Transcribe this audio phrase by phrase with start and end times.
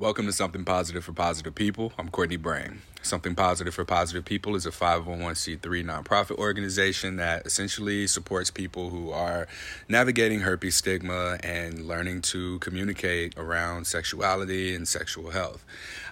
[0.00, 1.92] Welcome to Something Positive for Positive People.
[1.98, 2.78] I'm Courtney Brame.
[3.02, 9.10] Something Positive for Positive People is a 501c3 nonprofit organization that essentially supports people who
[9.10, 9.46] are
[9.90, 15.66] navigating herpes stigma and learning to communicate around sexuality and sexual health.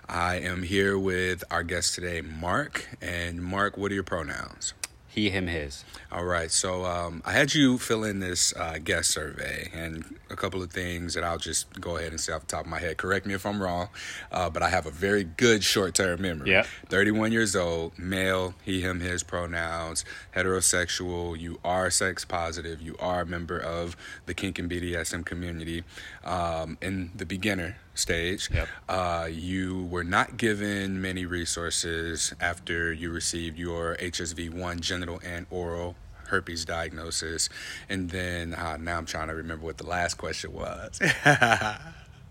[0.07, 2.87] I am here with our guest today, Marc.
[3.01, 4.75] And Marc, what are your pronouns?
[5.19, 5.85] He, him, his.
[6.13, 6.49] All right.
[6.49, 10.71] So um, I had you fill in this uh, guest survey and a couple of
[10.71, 12.99] things that I'll just go ahead and say off the top of my head.
[12.99, 13.89] Correct me if I'm wrong,
[14.31, 16.53] uh, but I have a very good short term memory.
[16.53, 16.67] Yeah.
[16.89, 20.05] 31 years old, male, he, him, his pronouns,
[20.37, 23.97] heterosexual, you are sex positive, you are a member of
[24.27, 25.83] the kink and BDSM community.
[26.23, 28.69] Um, in the beginner stage, Yep.
[28.89, 35.97] uh, you were not given many resources after you received your HSV1 genital and oral
[36.29, 37.49] herpes diagnosis.
[37.89, 41.01] And then uh, now I'm trying to remember what the last question was.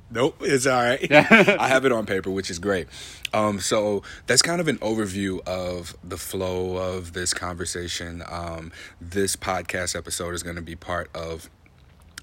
[0.10, 1.12] Nope, it's all right.
[1.12, 2.88] I have it on paper, which is great.
[3.34, 8.24] Um, so that's kind of an overview of the flow of this conversation.
[8.30, 8.72] Um,
[9.02, 11.50] this podcast episode is going to be part of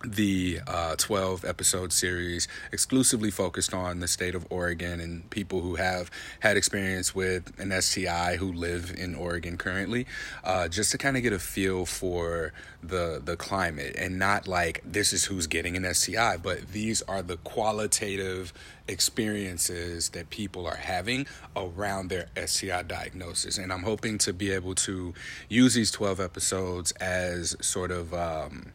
[0.07, 5.77] the uh, 12 episode series exclusively focused on the state of Oregon and people who
[5.77, 6.11] have
[6.41, 10.07] had experience with an STI who live in Oregon currently,
[10.43, 14.83] uh, just to kind of get a feel for the the climate and not like
[14.85, 18.53] this is who's getting an STI, but these are the qualitative
[18.87, 23.57] experiences that people are having around their STI diagnosis.
[23.57, 25.15] And I'm hoping to be able to
[25.49, 28.73] use these 12 episodes as sort of um,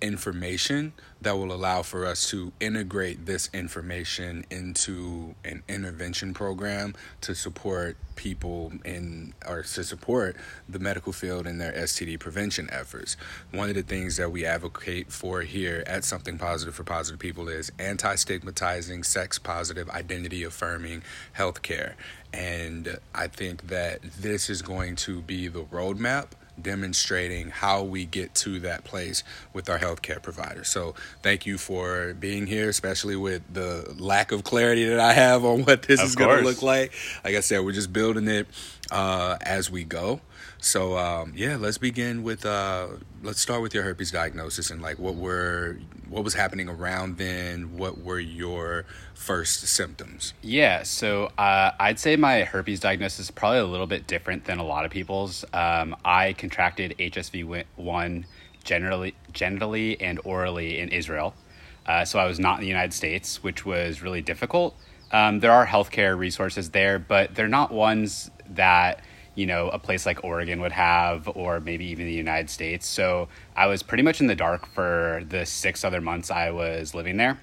[0.00, 7.34] information that will allow for us to integrate this information into an intervention program to
[7.34, 10.36] support people in or to support
[10.68, 13.16] the medical field in their STD prevention efforts.
[13.50, 17.48] One of the things that we advocate for here at Something Positive for Positive People
[17.48, 21.02] is anti-stigmatizing, sex positive, identity affirming
[21.36, 21.94] healthcare.
[22.32, 26.26] And I think that this is going to be the roadmap
[26.60, 29.22] demonstrating how we get to that place
[29.52, 30.68] with our healthcare providers.
[30.68, 35.44] So, thank you for being here, especially with the lack of clarity that I have
[35.44, 36.92] on what this Of is going to look like.
[37.24, 38.46] Like I said, we're just building it
[38.90, 40.20] uh, as we go.
[40.58, 42.88] So, um, yeah, let's begin with uh,
[43.22, 45.78] let's start with your herpes diagnosis and like what were
[46.08, 47.76] what was happening around then.
[47.76, 48.84] What were your
[49.14, 50.34] first symptoms?
[50.42, 54.58] Yeah, so uh, I'd say my herpes diagnosis is probably a little bit different than
[54.58, 55.44] a lot of people's.
[55.52, 58.26] Um, I contracted HSV one
[58.64, 61.34] generally, genitally and orally in Israel,
[61.86, 64.76] uh, so I was not in the United States, which was really difficult.
[65.12, 69.00] Um, there are healthcare resources there, but they're not ones that
[69.36, 72.88] you know a place like Oregon would have, or maybe even the United States.
[72.88, 76.94] So I was pretty much in the dark for the six other months I was
[76.94, 77.38] living there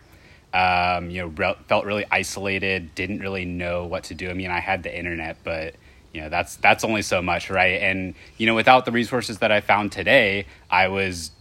[0.54, 4.30] um, you know, re- felt really isolated, didn't really know what to do.
[4.30, 5.76] I mean, I had the internet, but
[6.14, 7.82] you know, that's that's only so much, right?
[7.82, 11.32] And you know, without the resources that I found today, I was,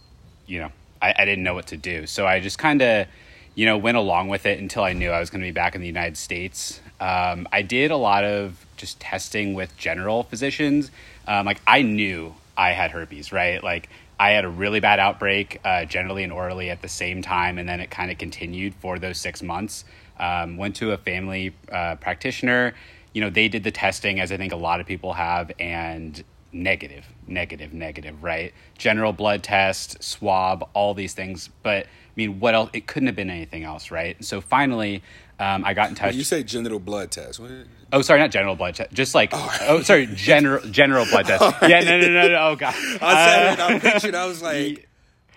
[0.47, 0.71] you know,
[1.01, 2.07] I, I didn't know what to do.
[2.07, 3.07] So I just kind of,
[3.55, 5.75] you know, went along with it until I knew I was going to be back
[5.75, 6.79] in the United States.
[6.99, 10.91] Um, I did a lot of just testing with general physicians.
[11.27, 13.63] Um, like I knew I had herpes, right?
[13.63, 17.57] Like I had a really bad outbreak, uh, generally and orally at the same time,
[17.57, 19.85] and then it kind of continued for those six months.
[20.19, 22.73] Um, went to a family uh, practitioner.
[23.13, 26.23] You know, they did the testing, as I think a lot of people have, and
[26.51, 28.53] negative, negative, negative, right?
[28.77, 31.49] General blood test, swab, all these things.
[31.63, 32.69] But mean, what else?
[32.73, 34.23] It couldn't have been anything else, right?
[34.23, 35.01] So finally,
[35.39, 36.09] um, I got in touch.
[36.11, 37.39] When you say genital blood test.
[37.39, 37.51] What,
[37.91, 38.91] Oh, sorry, not genital blood test.
[38.91, 41.43] Just like oh, sorry, general general blood test.
[41.61, 42.47] Yeah, no, no, no, no.
[42.49, 42.73] Oh god.
[43.01, 43.75] I said Uh, it.
[43.75, 44.15] I pictured.
[44.15, 44.87] I was like,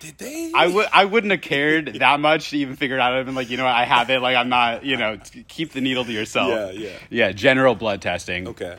[0.00, 0.52] did they?
[0.54, 3.12] I would I wouldn't have cared that much to even figure it out.
[3.12, 4.20] I've been like, you know what, I have it.
[4.20, 6.48] Like I'm not, you know, keep the needle to yourself.
[6.48, 6.90] Yeah, yeah.
[7.10, 8.48] Yeah, general blood testing.
[8.48, 8.76] Okay.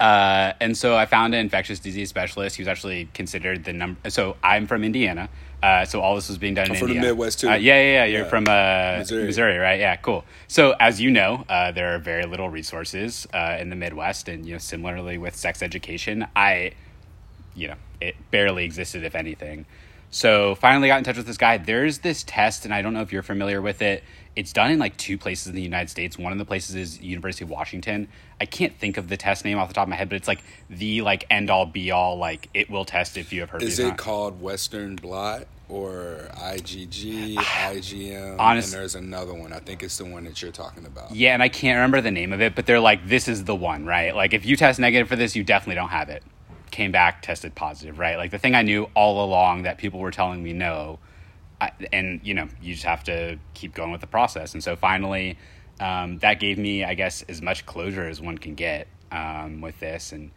[0.00, 2.56] Uh, and so I found an infectious disease specialist.
[2.56, 4.10] He was actually considered the number.
[4.10, 5.28] So I'm from Indiana.
[5.64, 7.48] Uh, so all this was being done in from the Midwest, too.
[7.48, 8.04] Uh, yeah, yeah, yeah.
[8.04, 8.28] You're Yeah.
[8.28, 9.24] from uh, Missouri.
[9.24, 9.56] Missouri.
[9.56, 9.80] right?
[9.80, 10.26] Yeah, cool.
[10.46, 14.44] So as you know, uh, there are very little resources uh, in the Midwest, and
[14.44, 16.72] you know, similarly with sex education, I,
[17.54, 19.64] you know, it barely existed, if anything.
[20.10, 21.56] So finally got in touch with this guy.
[21.56, 24.04] There's this test, and I don't know if you're familiar with it.
[24.36, 26.18] It's done in like two places in the United States.
[26.18, 28.08] One of the places is University of Washington.
[28.38, 30.28] I can't think of the test name off the top of my head, but it's
[30.28, 33.72] like the like end all be all like it will test if you have herpes.
[33.72, 33.96] Is it not.
[33.96, 38.38] called Western blot or IgG, IgM?
[38.38, 39.52] Honest- and there's another one.
[39.52, 41.14] I think it's the one that you're talking about.
[41.14, 43.54] Yeah, and I can't remember the name of it, but they're like, this is the
[43.54, 44.14] one, right?
[44.14, 46.22] Like, if you test negative for this, you definitely don't have it.
[46.70, 48.16] Came back, tested positive, right?
[48.16, 50.98] Like, the thing I knew all along that people were telling me no.
[51.60, 54.54] I, and, you know, you just have to keep going with the process.
[54.54, 55.38] And so finally,
[55.80, 59.78] um, that gave me, I guess, as much closure as one can get um, with
[59.80, 60.12] this.
[60.12, 60.30] And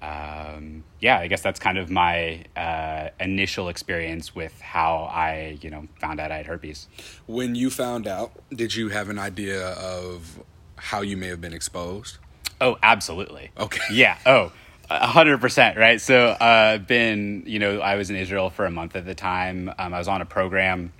[0.00, 5.70] um, yeah, I guess that's kind of my uh, initial experience with how I, you
[5.70, 6.86] know, found out I had herpes.
[7.26, 10.40] When you found out, did you have an idea of
[10.76, 12.18] how you may have been exposed?
[12.60, 13.50] Oh, absolutely.
[13.58, 13.80] Okay.
[13.92, 14.18] Yeah.
[14.24, 14.52] Oh,
[14.90, 15.76] a hundred percent.
[15.76, 16.00] Right.
[16.00, 19.72] So, uh, been, you know, I was in Israel for a month at the time.
[19.78, 20.92] Um, I was on a program,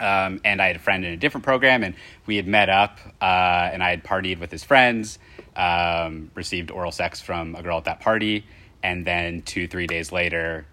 [0.00, 1.94] um, and I had a friend in a different program, and
[2.26, 5.18] we had met up, uh, and I had partied with his friends,
[5.58, 8.46] um, received oral sex from a girl at that party,
[8.82, 10.66] and then two, three days later,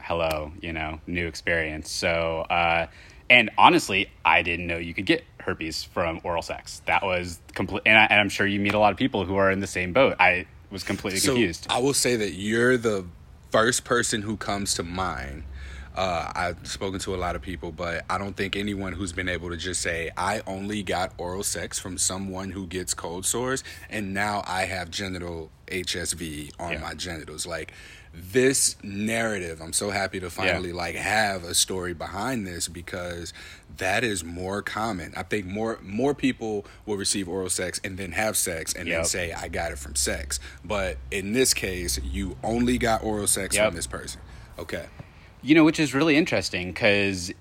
[0.00, 1.90] hello, you know, new experience.
[1.90, 2.86] So, uh,
[3.30, 6.82] and honestly, I didn't know you could get herpes from oral sex.
[6.86, 9.36] That was complete, and, I, and I'm sure you meet a lot of people who
[9.36, 10.16] are in the same boat.
[10.18, 11.66] I was completely So confused.
[11.68, 13.04] I will say that you're the
[13.50, 15.44] first person who comes to mind.
[15.94, 19.28] Uh, I've spoken to a lot of people, but I don't think anyone who's been
[19.28, 23.62] able to just say, I only got oral sex from someone who gets cold sores,
[23.90, 26.78] and now I have genital HSV on Yeah.
[26.80, 27.46] my genitals.
[27.46, 27.72] Like,
[28.14, 33.32] this narrative, I'm so happy to finally like have a story behind this because
[33.78, 35.14] that is more common.
[35.16, 39.06] I think more more people will receive oral sex and then have sex and then
[39.06, 40.40] say I got it from sex.
[40.62, 43.68] But in this case, you only got oral sex Yep.
[43.68, 44.20] from this person.
[44.58, 44.84] Okay.
[45.42, 47.32] You know, which is really interesting because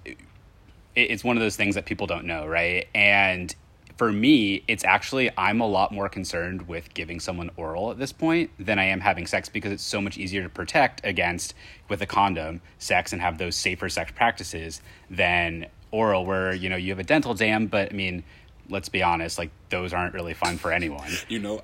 [0.95, 2.87] it's one of those things that people don't know, right?
[2.95, 3.53] And
[3.97, 8.11] for me, it's actually, I'm a lot more concerned with giving someone oral at this
[8.11, 11.53] point than I am having sex because it's so much easier to protect against
[11.87, 16.77] with a condom sex and have those safer sex practices than oral, where, you know,
[16.77, 18.23] you have a dental dam, but I mean,
[18.69, 21.11] let's be honest, like those aren't really fun for anyone.
[21.29, 21.61] You know,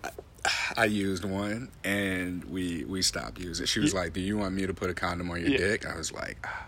[0.78, 3.68] I, used one and we we stopped using it.
[3.68, 5.58] She was like, "Do you want me to put a condom on your Yeah.
[5.58, 6.66] dick?" I was like, ah,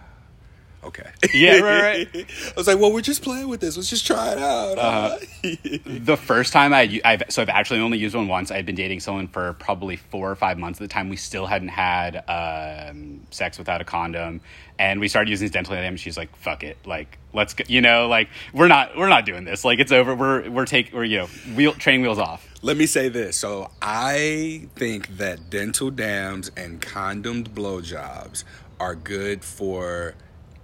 [0.84, 2.26] "Okay." Yeah, right, right.
[2.48, 3.78] I was like, "Well, we're just playing with this.
[3.78, 5.20] Let's just try it out." Uh-huh.
[5.86, 8.52] the first time I, I've, so I've actually only used one once.
[8.52, 11.10] I'd been dating someone for probably four or five months at the time.
[11.10, 14.42] We still hadn't had um, sex without a condom,
[14.78, 15.86] and we started using this dental dam.
[15.86, 19.26] And she's like, "Fuck it, like let's go." You know, like we're not we're not
[19.26, 19.66] doing this.
[19.66, 20.16] Like it's over.
[20.16, 22.48] We're we're take we're you know wheel training wheels off.
[22.62, 23.38] Let me say this.
[23.38, 28.44] So I think that dental dams and condomed blowjobs
[28.80, 30.16] are good for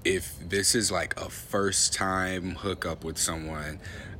[0.06, 3.80] if this is like a first time hookup with someone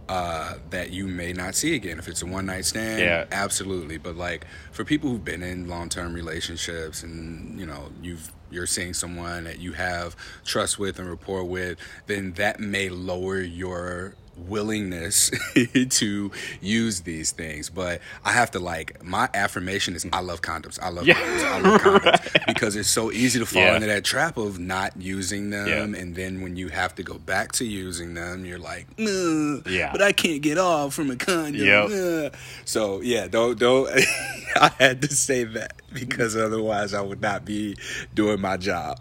[0.10, 1.98] uh, that you may not see again.
[1.98, 3.26] If it's a one night stand, Yeah.
[3.32, 3.98] absolutely.
[3.98, 8.68] But like for people who've been in long term relationships and you know you've you're
[8.68, 10.16] seeing someone that you have
[10.46, 15.32] trust with and rapport with, then that may lower your willingness
[15.90, 20.78] to use these things but i have to like my affirmation is i love condoms
[20.82, 23.76] i love Yeah, condoms i love condoms because it's so easy to fall Yeah.
[23.76, 26.00] into that trap of not using them Yeah.
[26.02, 29.90] and then when you have to go back to using them you're like Yeah.
[29.92, 31.90] but i can't get off from a condom Yep.
[31.92, 32.34] Ugh."
[32.66, 33.90] so yeah don't don't
[34.58, 37.76] i had to say that because otherwise i would not be
[38.14, 38.98] doing my job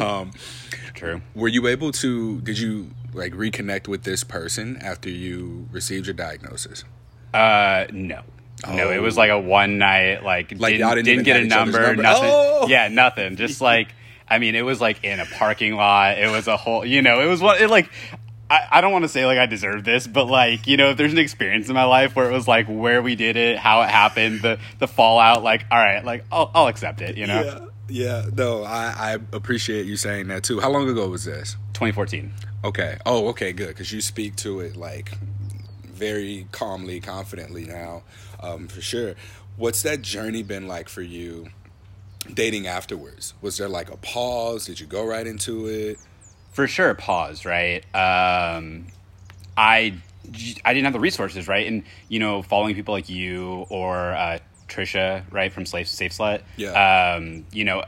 [0.00, 0.30] um
[0.94, 1.20] True.
[1.34, 6.14] were you able to did you like reconnect with this person after you received your
[6.14, 6.84] diagnosis
[7.34, 8.22] Uh, no.
[8.66, 9.20] No, it was Oh.
[9.20, 12.02] like a one night, like, Like, didn't, didn't didn't, get a number, number?
[12.02, 12.30] nothing.
[12.32, 12.66] Oh!
[12.68, 13.36] Yeah, nothing.
[13.36, 13.88] Just like,
[14.28, 16.18] I mean, it was like in a parking lot.
[16.18, 17.88] It was a whole, you know, it was one, it like,
[18.50, 20.96] I, I don't want to say like I deserve this, but like, you know, if
[20.96, 23.82] there's an experience in my life where it was like where we did it, how
[23.82, 27.42] it happened, the, the fallout, like, all right, like, I'll, I'll accept it, you know?
[27.42, 31.52] yeah yeah no I, I appreciate you saying that too how long ago was this
[31.72, 32.32] 2014.
[32.64, 32.98] Okay.
[33.06, 35.12] Oh okay good because you speak to it like
[35.84, 38.02] very calmly confidently now
[38.40, 39.14] um, for sure.
[39.56, 41.48] What's that journey been like for you
[42.32, 43.34] dating afterwards?
[43.40, 44.66] Was there like a pause?
[44.66, 45.98] Did you go right into it?
[46.52, 47.82] For sure pause right?
[47.94, 48.86] Um
[49.56, 49.94] i
[50.64, 51.66] i didn't have the resources right?
[51.66, 54.38] And you know following people like you or uh
[54.68, 57.14] trisha right from slave safe slut Yeah.
[57.16, 57.84] um you know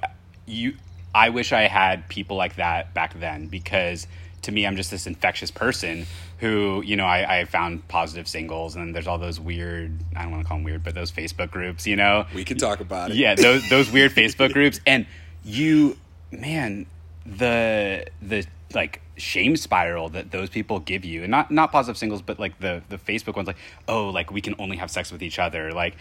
[0.46, 0.74] you
[1.14, 4.06] i wish i had people like that back then because
[4.42, 6.06] to me i'm just this infectious person
[6.38, 10.30] who you know i, I found positive singles and there's all those weird i don't
[10.30, 12.26] want to call them weird but those facebook groups you know?
[12.34, 13.16] We can talk about it.
[13.16, 14.80] Yeah those those weird facebook groups.
[14.86, 15.06] And
[15.44, 15.96] you
[16.30, 16.86] man
[17.26, 22.22] the the like shame spiral that those people give you and not not positive singles
[22.22, 25.22] but like the the facebook ones like oh like we can only have sex with
[25.22, 25.96] each other like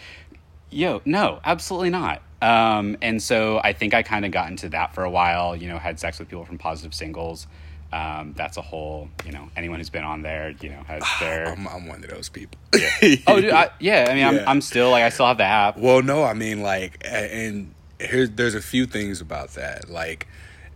[0.70, 2.22] yo no absolutely not.
[2.40, 5.68] Um and so i think i kind of got into that for a while you
[5.68, 7.46] know had sex with people from positive singles
[7.92, 11.46] um that's a whole you know anyone who's been on there you know has their
[11.48, 12.58] I'm, I'm one of those people
[13.26, 14.42] oh dude, I, yeah i mean Yeah.
[14.42, 17.74] I'm, I'm still like i still have the app Well, no, I mean like, and
[17.98, 19.90] here's there's a few things about that.
[19.90, 20.26] Like,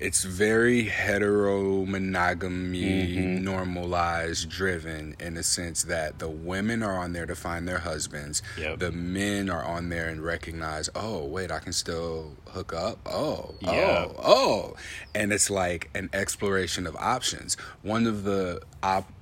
[0.00, 3.44] it's very hetero monogamy mm-hmm.
[3.44, 8.42] normalized driven in the sense that the women are on there to find their husbands
[8.58, 8.78] yep.
[8.80, 13.54] the men are on there and recognize oh wait i can still hook up oh
[13.60, 13.72] yep.
[13.72, 14.76] oh oh
[15.14, 19.12] and it's like an exploration of options one of the op-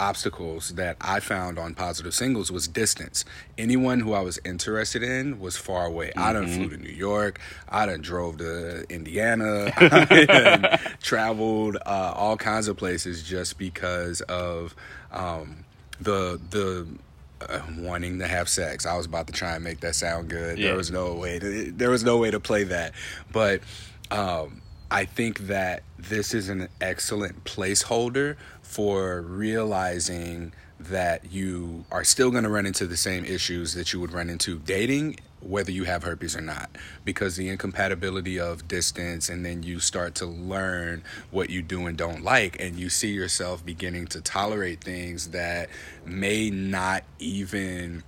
[0.00, 3.24] obstacles that I found on positive singles was distance.
[3.56, 6.08] Anyone who I was interested in was far away.
[6.08, 6.20] Mm-hmm.
[6.20, 7.40] I done flew to New York.
[7.68, 9.72] I done drove to Indiana.
[9.76, 14.74] I traveled uh, all kinds of places just because of
[15.12, 15.64] um,
[16.00, 16.86] the the
[17.40, 18.86] uh, wanting to have sex.
[18.86, 20.58] I was about to try and make that sound good.
[20.58, 20.68] Yeah.
[20.68, 21.38] There was no way.
[21.38, 22.92] To, there was no way to play that,
[23.32, 23.60] but.
[24.10, 24.60] Um,
[24.90, 32.44] I think that this is an excellent placeholder for realizing that you are still going
[32.44, 36.02] to run into the same issues that you would run into dating whether you have
[36.02, 36.70] herpes or not.
[37.04, 41.96] Because the incompatibility of distance and then you start to learn what you do and
[41.96, 45.68] don't like and you see yourself beginning to tolerate things that
[46.04, 48.02] may not even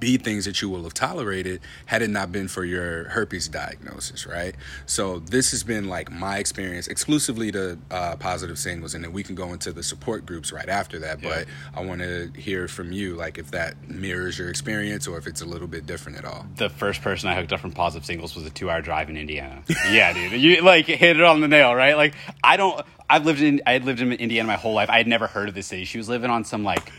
[0.00, 4.26] be things that you will have tolerated had it not been for your herpes diagnosis,
[4.26, 4.54] right?
[4.86, 9.22] So this has been like my experience exclusively to uh, positive singles, and then we
[9.22, 11.22] can go into the support groups right after that.
[11.22, 11.28] Yeah.
[11.28, 15.26] But I want to hear from you, like if that mirrors your experience or if
[15.26, 16.46] it's a little bit different at all.
[16.56, 19.62] The first person I hooked up from positive singles was a two-hour drive in Indiana.
[19.90, 21.96] yeah, dude, you like hit it on the nail, right?
[21.96, 22.84] Like I don't.
[23.10, 24.90] I've lived in I had lived in Indiana my whole life.
[24.90, 25.84] I had never heard of the city.
[25.84, 26.92] She was living on some like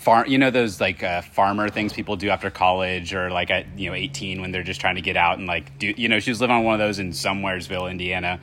[0.00, 3.78] farm you know those like uh, farmer things people do after college or like at
[3.78, 6.18] you know 18 when they're just trying to get out and like do you know
[6.18, 8.40] she was living on one of those in somewheresville indiana.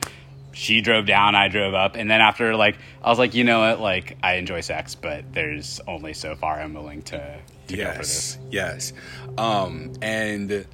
[0.52, 3.60] She drove down i drove up and then after like i was like you know
[3.60, 3.80] what?
[3.80, 8.92] Like i enjoy sex but there's only so far i'm willing to, to yes, yes.
[9.36, 10.64] Um and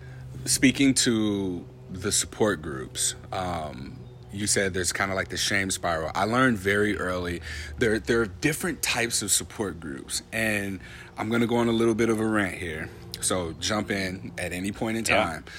[0.45, 3.97] speaking to the support groups um
[4.35, 6.11] you said there's kind of like the shame spiral.
[6.15, 7.41] I learned very early
[7.79, 10.81] there there are different types of support groups, and
[11.17, 12.89] I'm gonna go on a little bit of a rant here.
[13.21, 15.45] So jump in at any point in time.
[15.47, 15.53] Yeah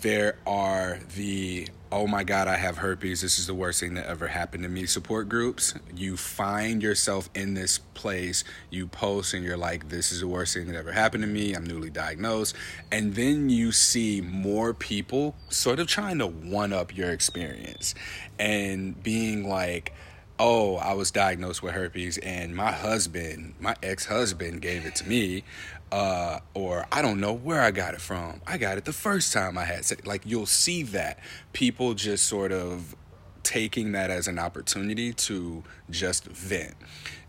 [0.00, 3.20] there are the oh my god i have herpes.
[3.20, 4.86] This is the worst thing that ever happened to me.
[4.86, 10.20] Support groups you find yourself in this place you post and you're like this is
[10.20, 11.52] the worst thing that ever happened to me.
[11.52, 12.56] I'm newly diagnosed.
[12.90, 17.94] And then you see more people sort of trying to one up your experience
[18.38, 19.92] and being like
[20.38, 25.08] oh, I was diagnosed with herpes and my husband, my ex husband, gave it to
[25.08, 25.44] me
[25.92, 28.40] uh, or I don't know where I got it from.
[28.46, 30.06] I got it the first time I had sex.
[30.06, 31.18] Like you'll see that
[31.52, 32.96] people just sort of
[33.42, 36.74] taking that as an opportunity to just vent.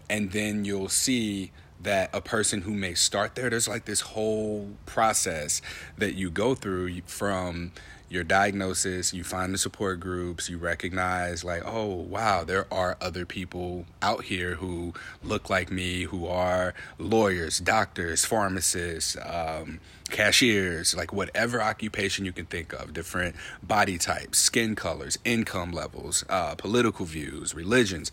[0.10, 1.52] And then you'll see
[1.82, 5.62] that a person who may start there, there's like this whole process
[5.98, 7.74] that you go through from
[8.14, 13.26] your diagnosis, you find the support groups, you recognize, like, oh, wow, there are other
[13.26, 14.94] people out here who
[15.24, 19.80] look like me, who are lawyers, doctors, pharmacists, um,
[20.12, 26.24] cashiers, like whatever occupation you can think of, different body types, skin colors, income levels,
[26.30, 28.12] uh, political views, religions.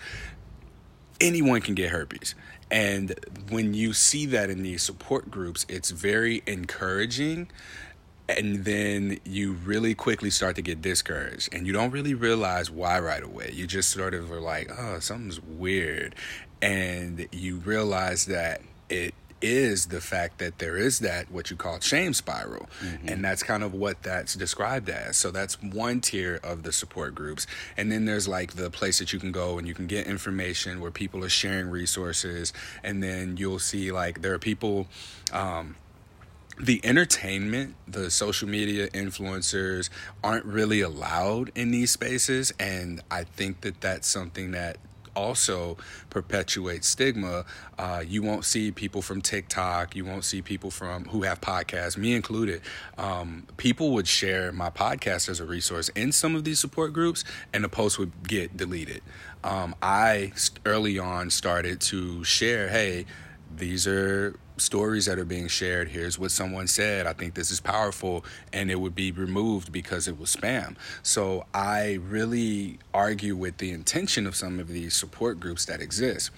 [1.21, 2.35] Anyone can get herpes.
[2.71, 3.15] And
[3.51, 7.51] when you see that in these support groups, it's very encouraging
[8.39, 12.99] and then you really quickly start to get discouraged and you don't really realize why
[12.99, 13.51] right away.
[13.53, 16.15] You just sort of are like oh something's weird.
[16.63, 18.61] And you realize that
[18.91, 22.69] it is the fact that there is that what you call shame spiral.
[22.83, 23.09] Mm-hmm.
[23.09, 25.17] and that's kind of what that's described as.
[25.17, 27.47] So that's one tier of the support groups.
[27.77, 30.81] And then there's like the place that you can go and you can get information
[30.81, 32.53] where people are sharing resources.
[32.83, 34.89] And then you'll see like there are people
[35.33, 35.77] um,
[36.63, 39.89] the entertainment, the social media influencers
[40.23, 42.53] aren't really allowed in these spaces.
[42.61, 44.77] And I think that that's something that
[45.17, 45.77] also
[46.09, 47.45] perpetuates stigma.
[47.79, 49.97] Uh, you won't see people from TikTok.
[49.97, 52.63] You won't see people from who have podcasts, me included.
[52.97, 57.25] Um, people would share my podcast as a resource in some of these support groups,
[57.53, 59.03] and the post would get deleted.
[59.43, 60.33] Um, I
[60.65, 63.07] early on started to share, hey,
[63.57, 65.89] these are stories that are being shared.
[65.89, 67.07] Here's what someone said.
[67.07, 68.25] I think this is powerful.
[68.53, 70.77] And it would be removed because it was spam.
[71.03, 76.31] So I really argue with the intention of some of these support groups that exist.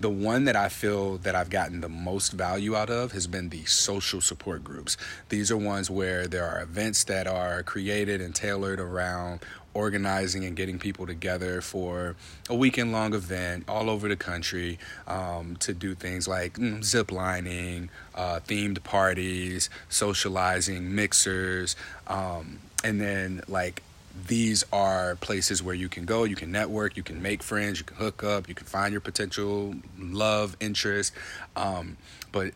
[0.00, 3.48] The one that I feel that I've gotten the most value out of has been
[3.48, 4.96] the social support groups.
[5.28, 9.40] These are ones where there are events that are created and tailored around
[9.76, 12.16] organizing and getting people together for
[12.48, 17.12] a weekend long event all over the country um, to do things like mm, zip
[17.12, 23.82] lining, uh, themed parties, socializing, mixers, um, and then like
[24.28, 27.84] these are places where you can go, you can network, you can make friends, you
[27.84, 31.12] can hook up, you can find your potential love, interest.
[31.54, 31.98] Um,
[32.32, 32.52] but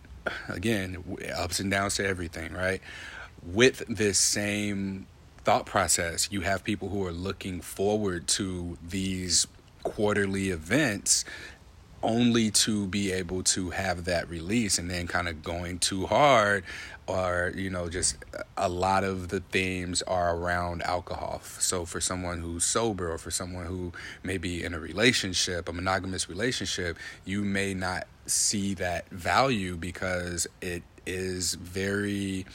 [0.48, 1.04] again,
[1.36, 2.80] ups and downs to everything, right?
[3.42, 5.06] With this same
[5.44, 9.46] thought process, you have people who are looking forward to these
[9.82, 11.24] quarterly events
[12.02, 16.64] only to be able to have that release and then kind of going too hard
[17.06, 18.16] or you know just
[18.56, 21.42] a lot of the themes are around alcohol.
[21.58, 23.92] So for someone who's sober or for someone who
[24.22, 30.46] may be in a relationship a monogamous relationship you may not see that value because
[30.62, 32.46] it is very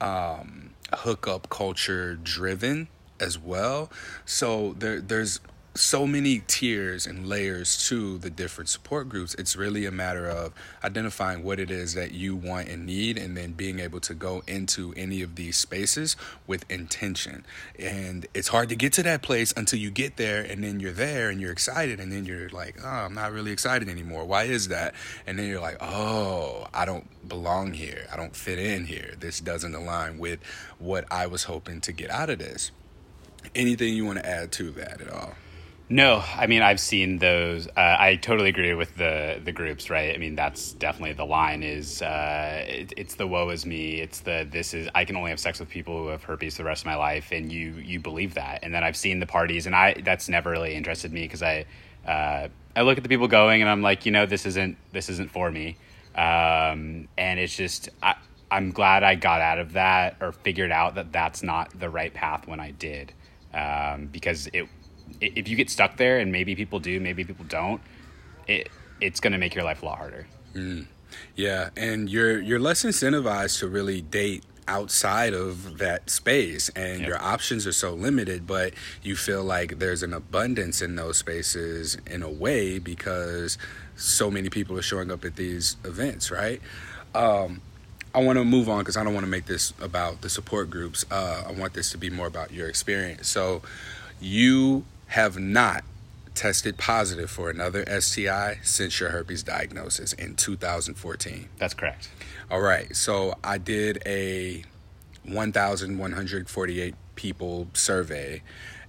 [0.00, 2.88] um, hookup culture driven
[3.20, 3.90] as well.
[4.24, 5.40] So there there's
[5.76, 9.34] so many tiers and layers to the different support groups.
[9.34, 10.52] It's really a matter of
[10.82, 14.42] identifying what it is that you want and need, and then being able to go
[14.46, 16.16] into any of these spaces
[16.46, 17.44] with intention.
[17.78, 20.92] And it's hard to get to that place until you get there, and then you're
[20.92, 24.24] there and you're excited, and then you're like, oh, I'm not really excited anymore.
[24.24, 24.94] Why is that?
[25.26, 28.06] And then you're like, oh, I don't belong here.
[28.12, 29.14] I don't fit in here.
[29.18, 30.40] This doesn't align with
[30.78, 32.70] what I was hoping to get out of this.
[33.54, 35.34] Anything you want to add to that at all?
[35.88, 37.68] No, I mean I've seen those.
[37.68, 40.12] Uh, I totally agree with the the groups, right?
[40.12, 41.62] I mean that's definitely the line.
[41.62, 44.00] Is uh, it, it's the woe is me.
[44.00, 46.64] It's the this is I can only have sex with people who have herpes the
[46.64, 48.60] rest of my life, and you you believe that.
[48.64, 51.66] And then I've seen the parties, and I that's never really interested me because I
[52.04, 55.08] uh, I look at the people going, and I'm like, you know, this isn't this
[55.08, 55.76] isn't for me.
[56.16, 58.16] Um, and it's just I,
[58.50, 62.12] I'm glad I got out of that or figured out that that's not the right
[62.12, 63.12] path when I did,
[63.54, 64.66] um, because it
[65.20, 67.80] if you get stuck there, and maybe people do, maybe people don't,
[68.46, 68.70] it
[69.00, 70.26] it's going to make your life a lot harder.
[70.54, 70.86] Mm.
[71.34, 77.08] Yeah, and you're you're less incentivized to really date outside of that space and yep.
[77.08, 81.96] your options are so limited but you feel like there's an abundance in those spaces
[82.06, 83.58] in a way because
[83.94, 86.60] so many people are showing up at these events right
[87.14, 87.60] um,
[88.12, 90.68] i want to move on because i don't want to make this about the support
[90.68, 93.62] groups uh, i want this to be more about your experience so
[94.20, 95.84] you have not
[96.34, 101.48] tested positive for another STI since your herpes diagnosis in 2014.
[101.58, 102.10] That's correct.
[102.50, 102.94] All right.
[102.94, 104.62] So I did a
[105.24, 108.42] 1,148 people survey,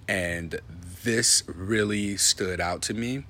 [0.08, 0.60] and
[1.04, 3.26] this really stood out to me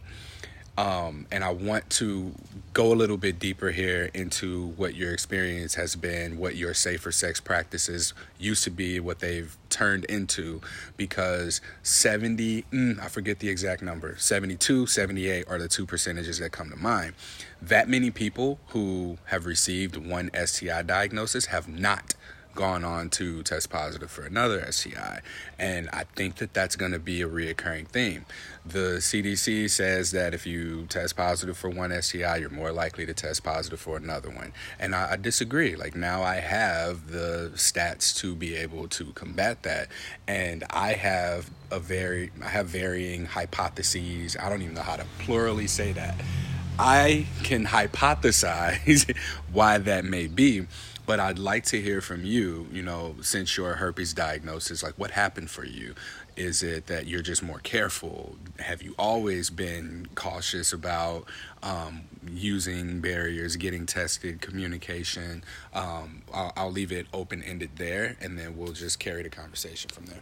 [0.77, 2.31] um, and I want to
[2.73, 7.11] go a little bit deeper here into what your experience has been, what your safer
[7.11, 10.61] sex practices used to be, what they've turned into,
[10.95, 16.51] because 70, mm, I forget the exact number, 72, 78 are the two percentages that
[16.51, 17.15] come to mind.
[17.59, 22.13] That many people who have received one STI diagnosis have not
[22.57, 25.21] gone on to test positive for another STI.
[25.57, 28.25] And I think that that's going to be a reoccurring theme.
[28.65, 33.13] The CDC says that if you test positive for one STI, you're more likely to
[33.13, 34.51] test positive for another one.
[34.79, 35.75] And I, I disagree.
[35.75, 39.87] Like now I have the stats to be able to combat that.
[40.27, 44.35] And I have a very, I have varying hypotheses.
[44.37, 46.15] I don't even know how to plurally say that.
[46.79, 49.15] I can hypothesize
[49.53, 50.67] why that may be
[51.07, 55.11] but I'd like to hear from you, you know, since your herpes diagnosis, like what
[55.11, 55.95] happened for you?
[56.35, 58.35] Is it that you're just more careful?
[58.59, 61.23] Have you always been cautious about
[61.63, 65.45] um, using barriers, getting tested, communication?
[65.73, 69.89] Um, I'll, I'll leave it open ended there, and then we'll just carry the conversation
[69.89, 70.19] from there.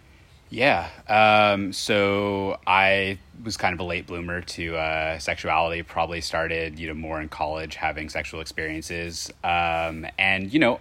[0.56, 0.88] Yeah.
[1.10, 5.84] Um, so I was kind of a late bloomer to uh, sexuality.
[5.84, 10.80] Probably started, you know, more in college, having sexual experiences, um, and you know,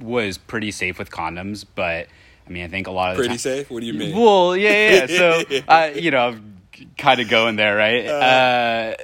[0.00, 1.66] was pretty safe with condoms.
[1.74, 2.08] But
[2.46, 3.70] I mean, I think a lot of pretty safe.
[3.70, 4.16] What do you mean?
[4.16, 5.06] Well, yeah, yeah.
[5.06, 6.38] So, uh, you know,
[6.96, 8.06] kind of going there, right?
[8.06, 8.94] Uh, uh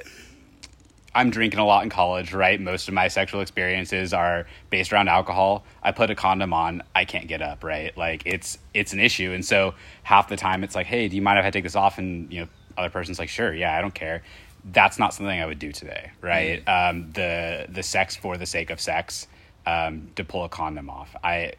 [1.13, 2.59] I'm drinking a lot in college, right?
[2.59, 5.63] Most of my sexual experiences are based around alcohol.
[5.81, 7.95] I put a condom on, I can't get up, right?
[7.97, 9.31] Like it's it's an issue.
[9.31, 11.75] And so half the time it's like, "Hey, do you mind if I take this
[11.75, 14.21] off?" and you know, other person's like, "Sure, yeah, I don't care."
[14.65, 16.63] That's not something I would do today, right?
[16.65, 16.89] Mm.
[16.89, 19.27] Um, the the sex for the sake of sex,
[19.65, 21.15] um, to pull a condom off.
[21.23, 21.53] I,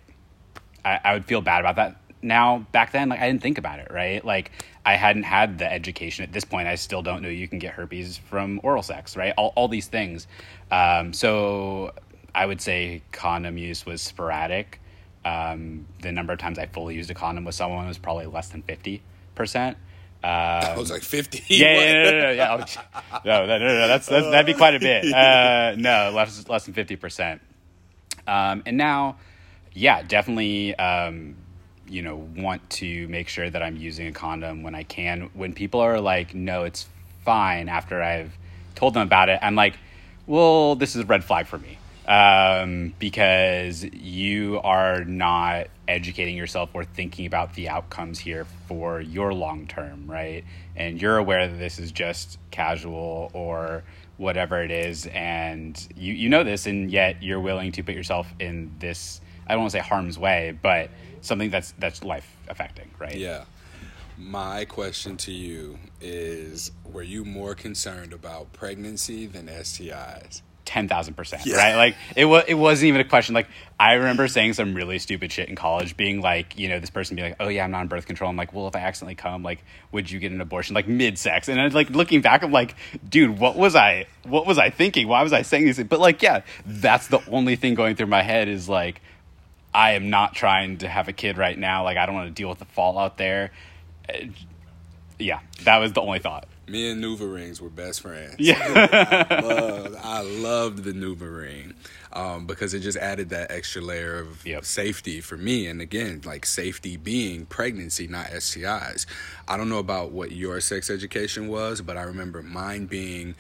[0.85, 3.79] I I would feel bad about that now back then like i didn't think about
[3.79, 4.51] it right like
[4.85, 7.73] i hadn't had the education at this point i still don't know you can get
[7.75, 10.27] herpes from oral sex right all, all these things
[10.71, 11.93] um, so
[12.35, 14.81] i would say condom use was sporadic
[15.25, 18.49] um, the number of times i fully used a condom with someone was probably less
[18.49, 19.77] than 50%
[20.23, 21.43] um, I was like fifty.
[21.49, 22.65] Yeah, yeah, no, no, no, yeah.
[23.25, 25.11] no, no, no, no, that's, that's that'd be quite a bit.
[25.13, 27.41] Uh, no, less less than fifty percent.
[28.27, 29.17] Um, and now,
[29.73, 31.37] yeah, definitely um,
[31.91, 35.31] you know, want to make sure that I'm using a condom when I can.
[35.35, 36.87] When people are like, no, it's
[37.25, 38.33] fine after I've
[38.75, 39.79] told them about it, I'm like,
[40.27, 41.79] well, this is a red flag for me
[42.11, 49.33] um, because you are not educating yourself or thinking about the outcomes here for your
[49.33, 50.45] long term, right?
[50.75, 53.85] And you're aware that this is just casual or
[54.17, 58.27] whatever it is, and you, you know this, and yet you're willing to put yourself
[58.39, 62.91] in this, I don't want to say harm's way, but something that's, that's life affecting,
[62.99, 63.17] right?
[63.17, 63.45] Yeah.
[64.19, 70.43] My question to you is Were you more concerned about pregnancy than STIs?
[70.71, 71.75] ten thousand percent, right?
[71.75, 73.35] Like it was, it wasn't even a question.
[73.35, 76.91] Like I remember saying some really stupid shit in college, being like, you know, this
[76.91, 78.81] person being like, "Oh yeah, I'm not on birth control." I'm like, "Well, if I
[78.81, 82.21] accidentally come, like, would you get an abortion?" Like mid sex, and I'm like looking
[82.21, 82.77] back, I'm like,
[83.09, 85.09] dude, what was I, what was I thinking?
[85.09, 85.83] Why was I saying these?
[85.83, 89.01] But like, yeah, that's the only thing going through my head is like,
[89.73, 91.85] I am not trying to have a kid right now.
[91.85, 93.53] Like, I don't want to deal with the fallout there.
[94.09, 94.27] Uh,
[95.19, 96.49] yeah, that was the only thought.
[96.67, 98.37] Me and NuvaRings were best friends.
[98.39, 98.59] Yeah.
[99.31, 101.75] I, loved, I loved the NuvaRing
[102.13, 104.65] um, because it just added that extra layer of Yep.
[104.65, 105.67] safety for me.
[105.67, 109.05] And again, like safety being pregnancy, not STIs.
[109.49, 113.35] I don't know about what your sex education was, but I remember mine being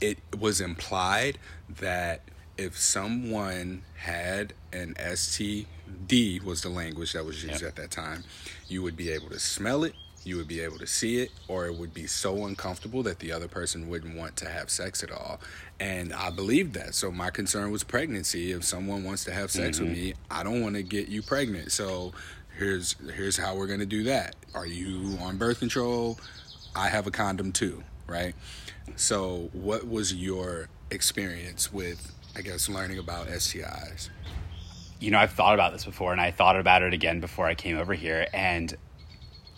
[0.00, 1.38] it was implied
[1.68, 2.20] that
[2.62, 7.68] if someone had an STD was the language that was used Yep.
[7.70, 8.24] at that time,
[8.68, 9.94] you would be able to smell it,
[10.24, 13.32] you would be able to see it, or it would be so uncomfortable that the
[13.32, 15.40] other person wouldn't want to have sex at all.
[15.80, 16.94] And I believed that.
[16.94, 18.52] So my concern was pregnancy.
[18.52, 20.00] If someone wants to have sex with mm-hmm.
[20.00, 21.72] me, I don't want to get you pregnant.
[21.72, 22.12] So
[22.56, 24.36] here's here's how we're gonna do that.
[24.54, 26.20] Are you on birth control?
[26.76, 28.34] I have a condom too, right?
[28.94, 34.08] So what was your experience with I guess learning about STIs?
[35.02, 37.54] you know, I've thought about this before and I thought about it again before I
[37.54, 38.28] came over here.
[38.32, 38.74] And,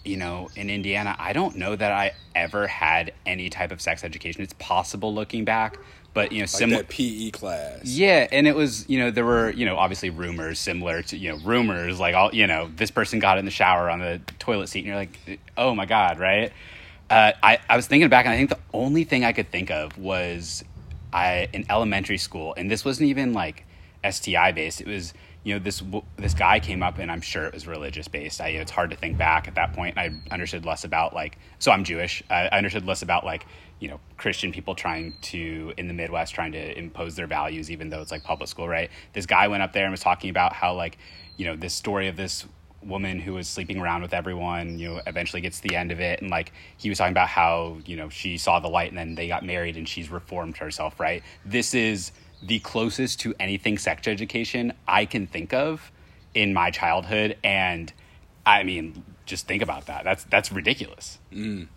[0.05, 4.03] you know, in Indiana, I don't know that I ever had any type of sex
[4.05, 4.43] education.
[4.43, 5.79] It's possible looking back,
[6.15, 6.79] but, you know, similar.
[6.83, 7.85] that PE class.
[7.85, 11.29] Yeah, and it was, you know, there were, you know, obviously rumors similar to, you
[11.29, 14.69] know, rumors like all, you know, this person got in the shower on the toilet
[14.69, 16.53] seat and you're like, oh my God, right?
[17.11, 19.71] Uh, I, I was thinking back and I think the only thing I could think
[19.71, 20.65] of was
[21.14, 23.64] I in elementary school, and this wasn't even like
[24.09, 24.81] STI based.
[24.81, 25.83] It was, you know, this
[26.16, 28.40] this guy came up, and I'm sure it was religious based.
[28.40, 29.96] I, it's hard to think back at that point.
[29.96, 32.22] I understood less about like, so I'm Jewish.
[32.29, 33.46] I, I understood less about like,
[33.79, 37.90] you know, Christian people trying to in the Midwest trying to impose their values, even
[37.90, 38.90] though it's like public school, right?
[39.12, 40.98] This guy went up there and was talking about how like,
[41.37, 42.44] you know, this story of this
[42.87, 46.20] woman who was sleeping around with everyone, you know, eventually gets the end of it.
[46.20, 49.14] And like he was talking about how, you know, she saw the light and then
[49.14, 51.23] they got married and she's reformed herself, right?
[51.44, 55.90] This is the closest to anything sex education I can think of
[56.35, 57.37] in my childhood.
[57.42, 57.92] And
[58.44, 60.05] I mean, just think about that.
[60.05, 61.18] That's that's ridiculous.
[61.33, 61.68] Mm.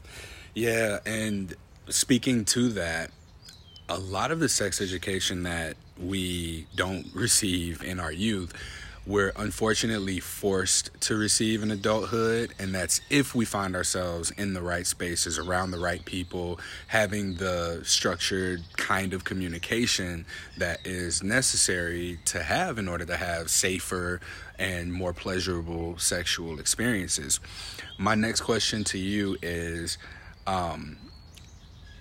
[0.54, 1.56] Yeah, and
[1.88, 3.12] speaking to that,
[3.88, 8.54] a lot of the sex education that we don't receive in our youth,
[9.08, 14.62] we're unfortunately forced to receive in adulthood, and that's if we find ourselves in the
[14.62, 20.26] right spaces, around the right people, having the structured kind of communication
[20.58, 24.20] that is necessary to have in order to have safer
[24.60, 27.40] and more pleasurable sexual experiences.
[27.98, 29.98] My next question to you is
[30.46, 30.98] um,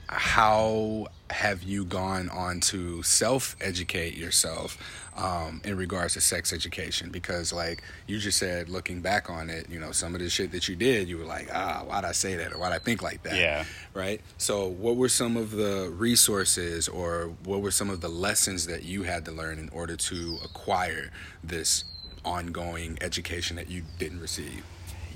[0.09, 4.79] how have you gone on to self educate yourself
[5.17, 7.11] um, in regards to sex education?
[7.11, 10.53] Because, like you just said, looking back on it, you know, some of the shit
[10.53, 13.03] that you did, you were like, ah, why'd I say that or why'd I think
[13.03, 13.37] like that?
[13.37, 13.65] Yeah.
[13.95, 14.21] Right?
[14.39, 18.85] So, what were some of the resources or what were some of the lessons that
[18.85, 21.11] you had to learn in order to acquire
[21.43, 21.85] this
[22.25, 24.65] ongoing education that you didn't receive?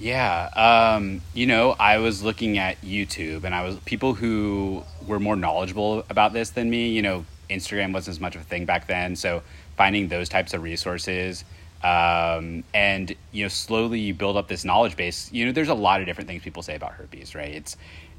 [0.01, 5.21] Yeah, um, you know, I was looking at YouTube, and I was people who were
[5.21, 6.89] more knowledgeable about this than me.
[6.89, 9.43] You know, Instagram wasn't as much of a thing back then, so
[9.77, 11.45] finding those types of resources,
[11.85, 15.31] um, and you know, slowly you build up this knowledge base.
[15.35, 17.51] You know, there's a lot of different things people say about herpes, right?
[17.51, 17.77] It's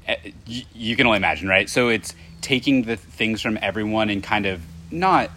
[0.08, 0.14] uh,
[0.46, 1.68] you, you can only imagine, right?
[1.68, 5.30] So it's taking the things from everyone and kind of not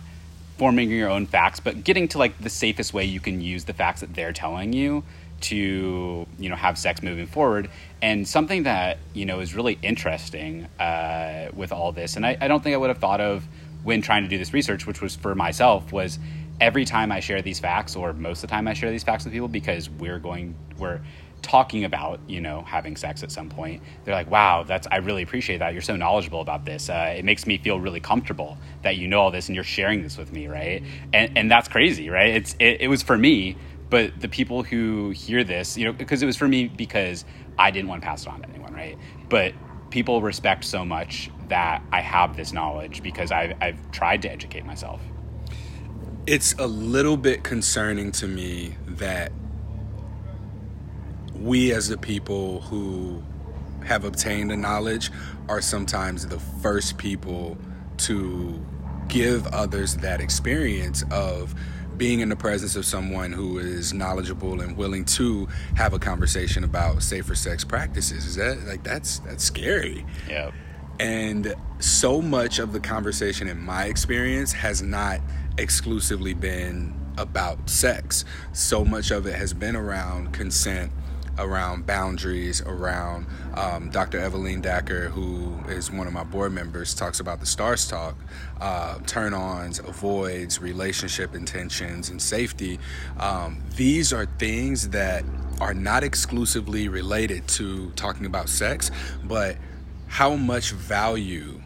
[0.59, 3.73] forming your own facts, but getting to like the safest way you can use the
[3.73, 5.03] facts that they're telling you
[5.45, 7.69] to you know have sex moving forward.
[8.01, 12.47] And something that you know is really interesting uh, with all this, and I, I
[12.47, 13.47] don't think I would have thought of
[13.83, 16.17] when trying to do this research, which was for myself, was
[16.59, 19.25] every time I share these facts, or most of the time I share these facts
[19.25, 21.01] with people, because we're going we're
[21.41, 25.21] talking about you know having sex at some point they're like wow that's i really
[25.21, 25.73] appreciate that.
[25.73, 26.89] You're so knowledgeable about this.
[26.89, 30.01] Uh, it makes me feel really comfortable that you know all this and you're sharing
[30.01, 30.81] this with me right?
[31.13, 32.35] And and that's crazy right?
[32.35, 33.57] It's it, it was for me
[33.89, 37.25] but the people who hear this, you know, because it was for me because
[37.57, 38.97] I didn't want to pass it on to anyone, right?
[39.29, 39.53] But
[39.89, 44.65] people respect so much that I have this knowledge because I've, I've tried to educate
[44.65, 45.01] myself.
[46.25, 49.31] It's a little bit concerning to me that
[51.35, 53.21] we, as the people who
[53.85, 55.11] have obtained the knowledge,
[55.47, 57.57] are sometimes the first people
[57.97, 58.65] to
[59.07, 61.53] give others that experience of
[61.97, 66.63] being in the presence of someone who is knowledgeable and willing to have a conversation
[66.63, 68.25] about safer sex practices.
[68.25, 70.05] Is that like that's that's scary.
[70.29, 70.51] Yeah.
[70.99, 75.19] And so much of the conversation in my experience has not
[75.57, 78.23] exclusively been about sex.
[78.53, 80.91] So much of it has been around consent
[81.37, 84.19] around boundaries, around um, Dr.
[84.19, 88.15] Evelyn Dacker, who is one of my board members, talks about the STARS talk,
[88.59, 92.79] uh, turn ons, avoids, relationship intentions, and safety.
[93.19, 95.23] Um, these are things that
[95.61, 98.91] are not exclusively related to talking about sex,
[99.23, 99.55] but
[100.07, 101.61] how much value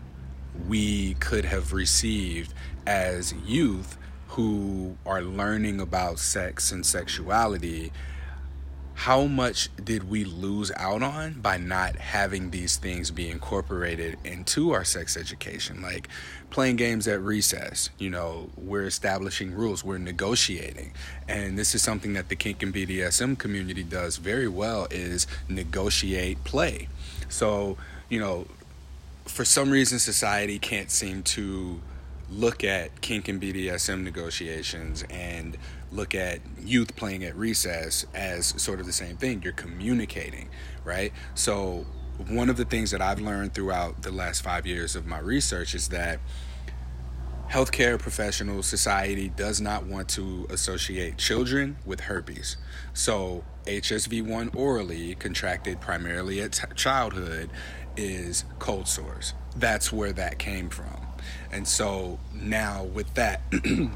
[0.68, 2.54] we could have received
[2.86, 3.98] as youth
[4.30, 7.92] who are learning about sex and sexuality
[9.00, 14.72] how much did we lose out on by not having these things be incorporated into
[14.72, 15.82] our sex education?
[15.82, 16.10] Like
[16.50, 20.92] playing games at recess you know we're establishing rules we're negotiating.
[21.30, 26.44] And this is something that the kink and bdsm community does very well is negotiate
[26.44, 26.90] play.
[27.30, 27.78] So
[28.10, 28.48] you know
[29.24, 31.80] for some reason society can't seem to
[32.30, 35.58] look at kink and bdsm negotiations and
[35.92, 39.42] look at youth playing at recess as sort of the same thing.
[39.44, 40.50] You're communicating,
[40.84, 41.12] right?
[41.36, 41.86] So,
[42.28, 45.74] one of the things that I've learned throughout the last five years of my research
[45.74, 46.20] is that
[47.50, 52.58] healthcare professional society does not want to associate children with herpes.
[52.94, 57.50] So, HSV1 orally, contracted primarily at t- childhood,
[57.96, 59.34] is cold sores.
[59.56, 61.08] That's where that came from.
[61.52, 63.42] And so, now with that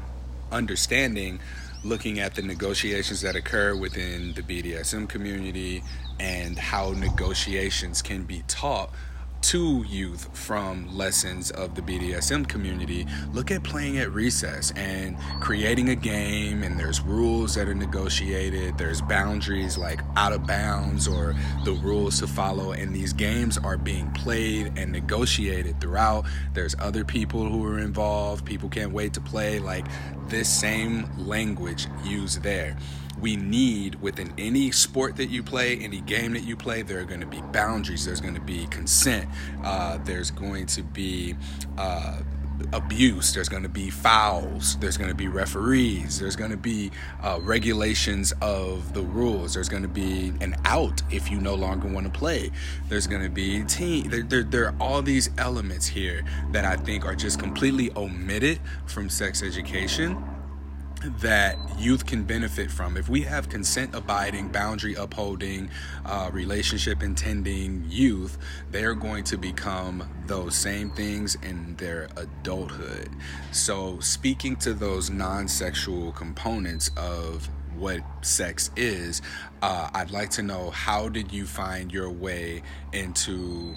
[0.52, 1.40] understanding,
[1.84, 5.82] looking at the negotiations that occur within the BDSM community
[6.18, 8.90] and how negotiations can be taught
[9.48, 15.90] to youth from lessons of the BDSM community, look at playing at recess and creating
[15.90, 16.62] a game.
[16.62, 22.20] And there's rules that are negotiated, there's boundaries like out of bounds or the rules
[22.20, 22.72] to follow.
[22.72, 26.24] And these games are being played and negotiated throughout.
[26.54, 29.58] There's other people who are involved, people can't wait to play.
[29.58, 29.84] Like
[30.28, 32.78] this same language used there
[33.24, 37.04] we need within any sport that you play, any game that you play, there are
[37.04, 39.26] going to be boundaries, there's going to be consent,
[39.64, 41.34] uh, there's going to be
[41.78, 42.20] uh,
[42.74, 46.90] abuse, there's going to be fouls, there's going to be referees, there's going to be
[47.22, 51.88] uh, regulations of the rules, there's going to be an out if you no longer
[51.88, 52.50] want to play,
[52.90, 54.10] there's going to be team.
[54.10, 58.60] There, there, there are all these elements here that I think are just completely omitted
[58.84, 60.22] from sex education
[61.20, 62.96] that youth can benefit from.
[62.96, 65.70] If we have consent abiding, boundary upholding,
[66.04, 68.38] uh, relationship intending youth,
[68.70, 73.10] they're going to become those same things in their adulthood.
[73.52, 79.20] So, speaking to those non sexual components of what sex is,
[79.62, 82.62] uh, I'd like to know how did you find your way
[82.92, 83.74] into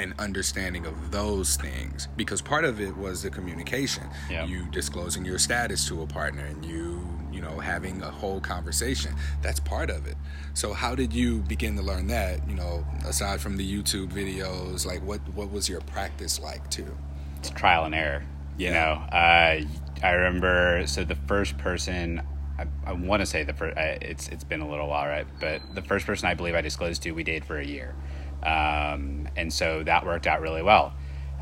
[0.00, 4.44] an understanding of those things because part of it was the communication yeah.
[4.46, 9.14] you disclosing your status to a partner and you you know having a whole conversation
[9.42, 10.16] that's part of it
[10.54, 14.86] so how did you begin to learn that you know aside from the youtube videos
[14.86, 16.96] like what what was your practice like too
[17.38, 18.24] it's trial and error
[18.56, 18.68] yeah.
[18.68, 19.60] you know uh,
[20.02, 22.22] i remember so the first person
[22.58, 23.74] I, I want to say the first.
[23.78, 25.26] Uh, it's it's been a little while, right?
[25.40, 27.94] But the first person I believe I disclosed to, we dated for a year,
[28.42, 30.92] um, and so that worked out really well.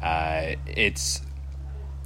[0.03, 1.23] Uh, it's,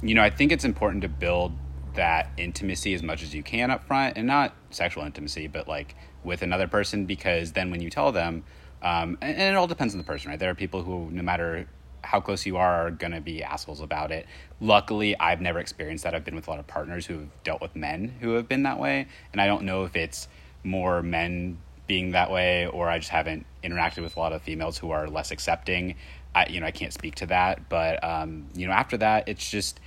[0.01, 1.53] you know, I think it's important to build
[1.95, 5.95] that intimacy as much as you can up front and not sexual intimacy, but like
[6.23, 8.43] with another person, because then when you tell them,
[8.81, 10.39] um, and, and it all depends on the person, right?
[10.39, 11.67] There are people who, no matter
[12.01, 14.25] how close you are, are going to be assholes about it.
[14.59, 16.13] Luckily, I've never experienced that.
[16.13, 18.63] I've been with a lot of partners who have dealt with men who have been
[18.63, 19.07] that way.
[19.31, 20.27] And I don't know if it's
[20.63, 24.77] more men being that way, or I just haven't interacted with a lot of females
[24.77, 25.95] who are less accepting.
[26.35, 29.49] I, you know, I can't speak to that, but um, you know, after that, it's
[29.49, 29.79] just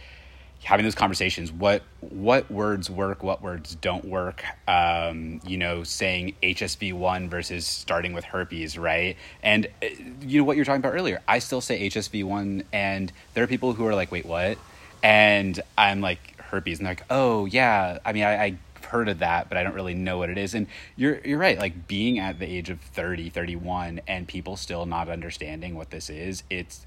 [0.65, 1.53] having those conversations.
[1.53, 3.23] What what words work?
[3.23, 4.45] What words don't work?
[4.67, 9.17] Um, you know, saying HSV one versus starting with herpes, right?
[9.43, 9.87] And uh,
[10.21, 11.21] you know what you're talking about earlier.
[11.27, 14.59] I still say HSV one, and there are people who are like, "Wait, what?"
[15.03, 19.21] And I'm like, "Herpes," and they're like, "Oh yeah." I mean, I, I heard of
[19.21, 20.55] that, but I don't really know what it is.
[20.55, 21.59] And you're you're right.
[21.59, 26.11] Like being at the age of 30, 31 and people still not understanding what this
[26.11, 26.87] is, it's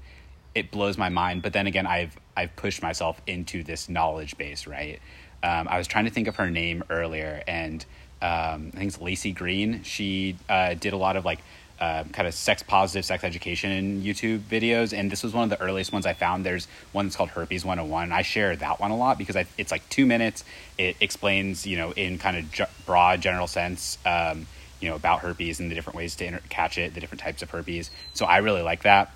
[0.54, 1.42] it blows my mind.
[1.42, 5.00] But then again, I've I've pushed myself into this knowledge base, right?
[5.42, 7.84] Um, I was trying to think of her name earlier, and
[8.20, 9.82] um, I think it's Lacey Green.
[9.82, 11.40] She uh, did a lot of like
[11.80, 15.60] uh, kind of sex positive sex education YouTube videos, and this was one of the
[15.64, 16.44] earliest ones I found.
[16.44, 18.12] There's one that's called Herpes 101.
[18.12, 20.44] I share that one a lot because I, it's like two minutes.
[20.76, 24.46] It explains, you know, in kind of broad general sense, um,
[24.80, 27.42] you know, about herpes and the different ways to inter- catch it, the different types
[27.42, 27.90] of herpes.
[28.12, 29.12] So I really like that.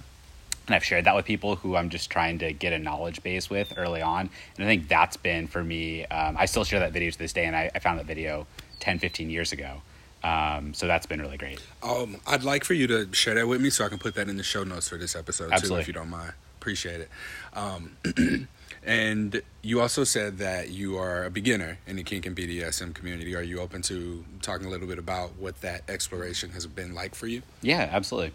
[0.66, 3.50] And I've shared that with people who I'm just trying to get a knowledge base
[3.50, 4.30] with early on.
[4.56, 7.34] And I think that's been for me, um, I still share that video to this
[7.34, 8.46] day, and I, I found that video
[8.80, 9.82] 10, 15 years ago.
[10.24, 11.60] Um, so that's been really great.
[11.82, 14.28] Um, I'd like for you to share that with me so I can put that
[14.28, 15.76] in the show notes for this episode Absolutely.
[15.76, 16.32] too, if you don't mind.
[16.58, 17.10] Appreciate it.
[17.52, 17.96] Um,
[18.86, 23.36] and you also said that you are a beginner in the kink and BDSM community.
[23.36, 27.14] Are you open to talking a little bit about what that exploration has been like
[27.14, 27.42] for you?
[27.60, 28.32] Yeah, absolutely.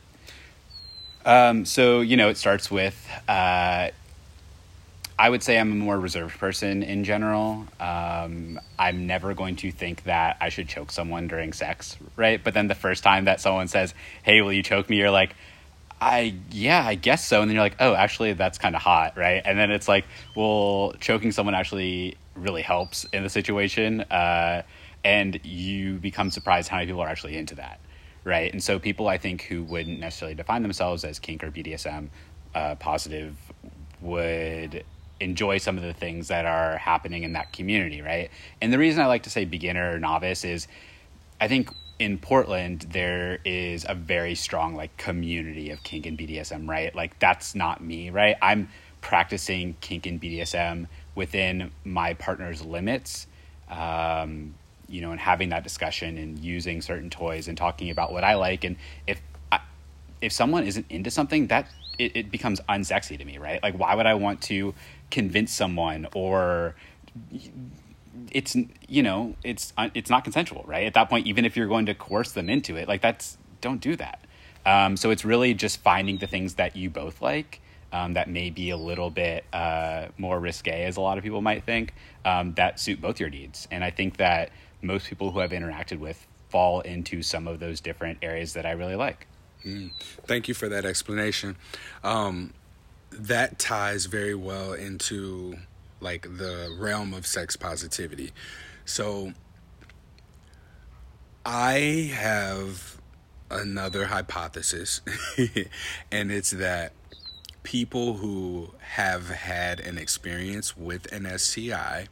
[1.26, 3.90] Um, so you know, it starts with uh,
[5.20, 7.68] I would say I'm a more reserved person in general.
[7.78, 12.42] Um, I'm never going to think that I should choke someone during sex, right?
[12.42, 15.36] But then the first time that someone says, "Hey, will you choke me?" You're like,
[16.00, 19.18] "I yeah, I guess so." And then you're like, "Oh, actually, that's kind of hot,
[19.18, 20.06] right?" And then it's like,
[20.36, 24.62] well, choking someone actually really helps in the situation, uh,
[25.04, 27.82] and you become surprised how many people are actually into that
[28.26, 28.52] right?
[28.52, 32.10] And so people I think who wouldn't necessarily define themselves as kink or BDSM
[32.54, 33.36] uh, positive
[34.02, 34.84] would
[35.20, 38.30] enjoy some of the things that are happening in that community, right?
[38.62, 40.68] And the reason I like to say beginner or novice is
[41.42, 46.68] I think in Portland there is a very strong like community of kink and BDSM,
[46.68, 46.94] right?
[46.96, 48.36] Like that's not me, right?
[48.42, 48.70] I'm
[49.02, 53.28] practicing kink and BDSM within my partner's limits.
[53.70, 54.56] Um,
[54.88, 58.36] you know, and having that discussion and using certain toys and talking about what I
[58.36, 58.64] like.
[58.64, 59.60] And if I,
[60.20, 63.62] if someone isn't into something, that it, it becomes unsexy to me, right?
[63.62, 64.74] Like, why would I want to
[65.12, 66.76] convince someone or
[68.32, 68.56] it's
[68.88, 70.86] you know it's it's not consensual, right?
[70.86, 73.82] At that point, even if you're going to coerce them into it, like that's don't
[73.82, 74.26] do that.
[74.66, 77.62] Um, so it's really just finding the things that you both like.
[77.92, 81.42] Um, that may be a little bit uh, more risque, as a lot of people
[81.42, 83.68] might think, um, that suit both your needs.
[83.72, 84.52] And I think that
[84.84, 88.74] most people who I've interacted with fall into some of those different areas that I
[88.74, 89.26] really like.
[89.66, 89.90] Mm.
[90.28, 91.58] Thank you for that explanation.
[92.04, 92.54] Um,
[93.12, 95.58] that ties very well into
[96.02, 98.32] like the realm of sex positivity.
[98.86, 99.34] So
[101.46, 103.00] I have
[103.50, 105.02] another hypothesis,
[106.12, 106.94] and it's that
[107.64, 112.08] people who have had an experience with an STI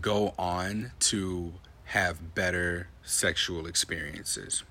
[0.00, 1.52] go on to
[1.84, 4.62] have better sexual experiences.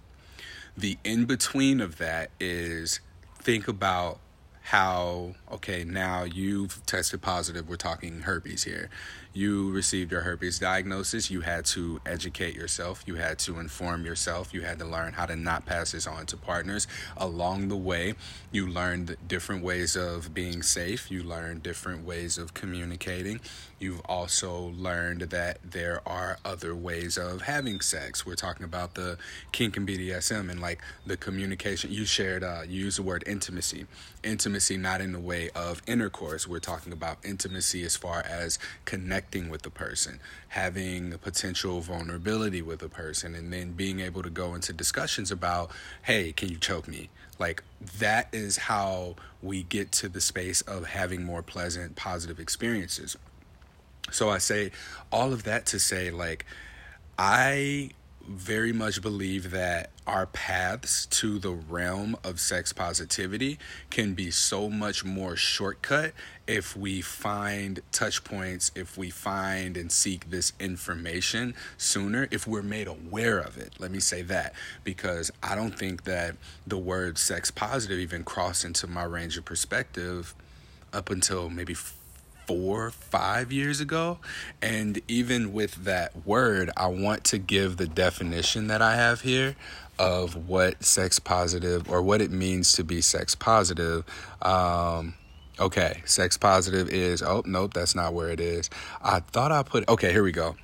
[0.78, 3.02] The in between of that is
[3.38, 4.20] think about
[4.70, 7.68] how, okay, now you've tested positive.
[7.68, 8.92] We're talking herpes here.
[9.32, 11.30] You received your herpes diagnosis.
[11.30, 13.04] You had to educate yourself.
[13.06, 14.56] You had to inform yourself.
[14.56, 16.88] You had to learn how to not pass this on to partners.
[17.16, 18.16] Along the way,
[18.52, 21.12] you learned different ways of being safe.
[21.12, 23.40] You learned different ways of communicating.
[23.78, 28.26] You've also learned that there are other ways of having sex.
[28.26, 29.18] We're talking about the
[29.52, 31.92] kink and BDSM and like the communication.
[31.92, 33.86] You shared, uh, you used the word intimacy.
[34.24, 36.48] Intimacy, not in the way of intercourse.
[36.48, 38.60] We're talking about intimacy as far as
[39.20, 44.30] connecting with the person, having potential vulnerability with a person, and then being able to
[44.30, 45.70] go into discussions about,
[46.04, 47.10] hey, can you choke me?
[47.38, 47.62] Like
[47.98, 53.18] that is how we get to the space of having more pleasant, positive experiences.
[54.10, 54.72] So I say
[55.12, 56.46] all of that to say, like,
[57.18, 57.90] I
[58.30, 63.58] very much believe that our paths to the realm of sex positivity
[63.90, 66.14] can be so much more shortcut
[66.46, 72.62] if we find touch points, if we find and seek this information sooner, if we're
[72.62, 73.74] made aware of it.
[73.80, 76.36] Let me say that because I don't think that
[76.68, 80.36] the word sex positive even crossed into my range of perspective
[80.94, 81.76] up until maybe
[82.50, 84.18] four, five years ago.
[84.60, 89.56] And even with that word, I want to give the definition that I have here
[90.00, 94.04] of what sex positive or what it means to be sex positive.
[94.42, 95.14] Um,
[95.60, 98.72] okay, sex positive is, oh, nope, that's not where it is.
[99.00, 100.56] I thought I put, okay, here we go.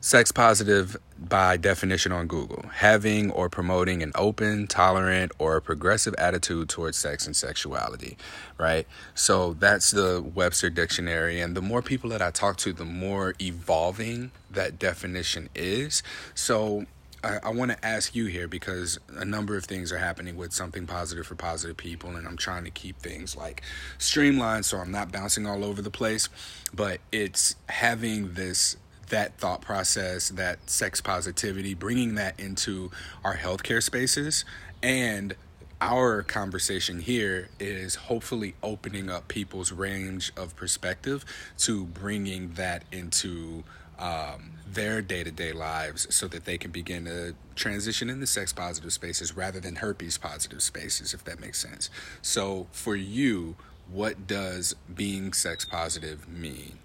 [0.00, 6.68] Sex positive, by definition on Google, having or promoting an open, tolerant, or progressive attitude
[6.68, 8.16] towards sex and sexuality,
[8.58, 8.86] right?
[9.14, 11.40] So that's the Webster Dictionary.
[11.40, 16.02] And the more people that I talk to, the more evolving that definition is.
[16.34, 16.84] So
[17.24, 20.52] I, I want to ask you here because a number of things are happening with
[20.52, 23.62] something positive for positive people, and I'm trying to keep things like
[23.98, 26.28] streamlined so I'm not bouncing all over the place.
[26.74, 28.76] But it's having this
[29.08, 32.90] that thought process, that sex positivity, bringing that into
[33.24, 34.44] our healthcare spaces.
[34.82, 35.34] And
[35.80, 41.24] our conversation here is hopefully opening up people's range of perspective
[41.58, 43.62] to bringing that into
[43.98, 48.52] um, their day to day lives so that they can begin to transition into sex
[48.52, 51.88] positive spaces rather than herpes positive spaces, if that makes sense.
[52.20, 53.56] So, for you,
[53.90, 56.78] what does being sex positive mean?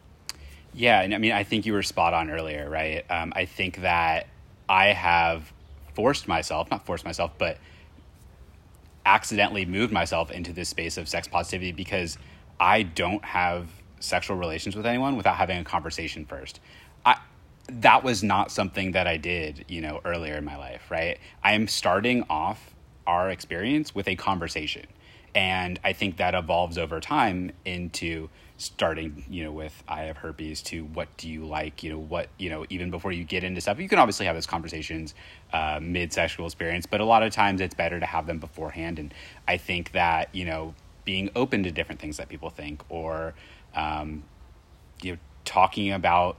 [0.73, 3.03] Yeah, and I mean, I think you were spot on earlier, right?
[3.09, 4.27] Um, I think that
[4.69, 5.51] I have
[5.93, 7.57] forced myself, not forced myself, but
[9.05, 12.17] accidentally moved myself into this space of sex positivity because
[12.59, 13.67] I don't have
[13.99, 16.59] sexual relations with anyone without having a conversation first.
[17.05, 17.17] I
[17.67, 21.19] that was not something that I did, you know, earlier in my life, right?
[21.43, 22.75] I am starting off
[23.07, 24.87] our experience with a conversation.
[25.33, 28.29] And I think that evolves over time into
[28.61, 32.27] starting you know with i have herpes to what do you like you know what
[32.37, 35.15] you know even before you get into stuff you can obviously have those conversations
[35.51, 38.99] uh, mid sexual experience but a lot of times it's better to have them beforehand.
[38.99, 39.13] And
[39.47, 40.75] i think that you know
[41.05, 43.33] being open to different things that people think or
[43.73, 44.23] um,
[45.01, 46.37] you know talking about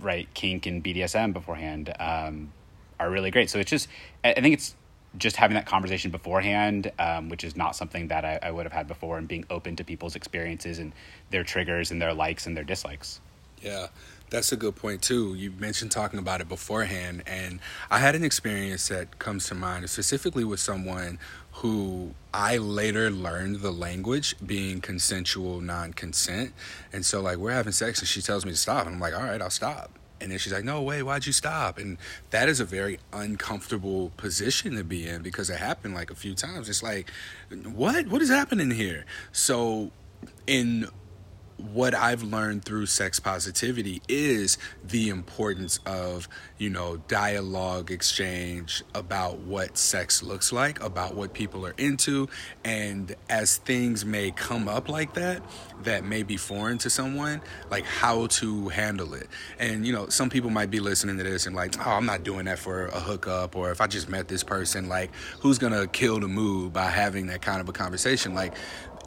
[0.00, 2.52] right kink and bdsm beforehand um,
[2.98, 3.50] are really great.
[3.50, 3.88] So it's just
[4.24, 4.74] i think it's
[5.18, 8.72] just having that conversation beforehand, um, which is not something that I, I, would have
[8.72, 10.92] had before, and being open to people's experiences and
[11.30, 13.20] their triggers and their likes and their dislikes.
[13.60, 13.88] Yeah,
[14.30, 15.34] that's a good point too.
[15.34, 17.60] You mentioned talking about it beforehand, and
[17.90, 21.18] I had an experience that comes to mind specifically with someone
[21.56, 26.54] who I later learned the language being consensual non consent.
[26.92, 29.14] And so, like, we're having sex, and she tells me to stop, and I'm like,
[29.14, 29.98] all right, I'll stop.
[30.22, 31.78] And then she's like, no way, why'd you stop?
[31.78, 31.98] And
[32.30, 36.34] that is a very uncomfortable position to be in because it happened like a few
[36.34, 36.68] times.
[36.68, 37.10] It's like,
[37.64, 38.06] what?
[38.06, 39.04] What is happening here?
[39.32, 39.90] So,
[40.46, 40.86] in
[41.56, 46.28] what I've learned through sex positivity is the importance of,
[46.58, 52.28] you know, dialogue exchange about what sex looks like, about what people are into.
[52.64, 55.42] And as things may come up like that,
[55.84, 57.40] that may be foreign to someone,
[57.70, 59.28] like how to handle it.
[59.58, 62.22] And, you know, some people might be listening to this and like, oh, I'm not
[62.22, 63.56] doing that for a hookup.
[63.56, 67.26] Or if I just met this person, like, who's to kill the mood by having
[67.28, 68.34] that kind of a conversation?
[68.34, 68.54] Like,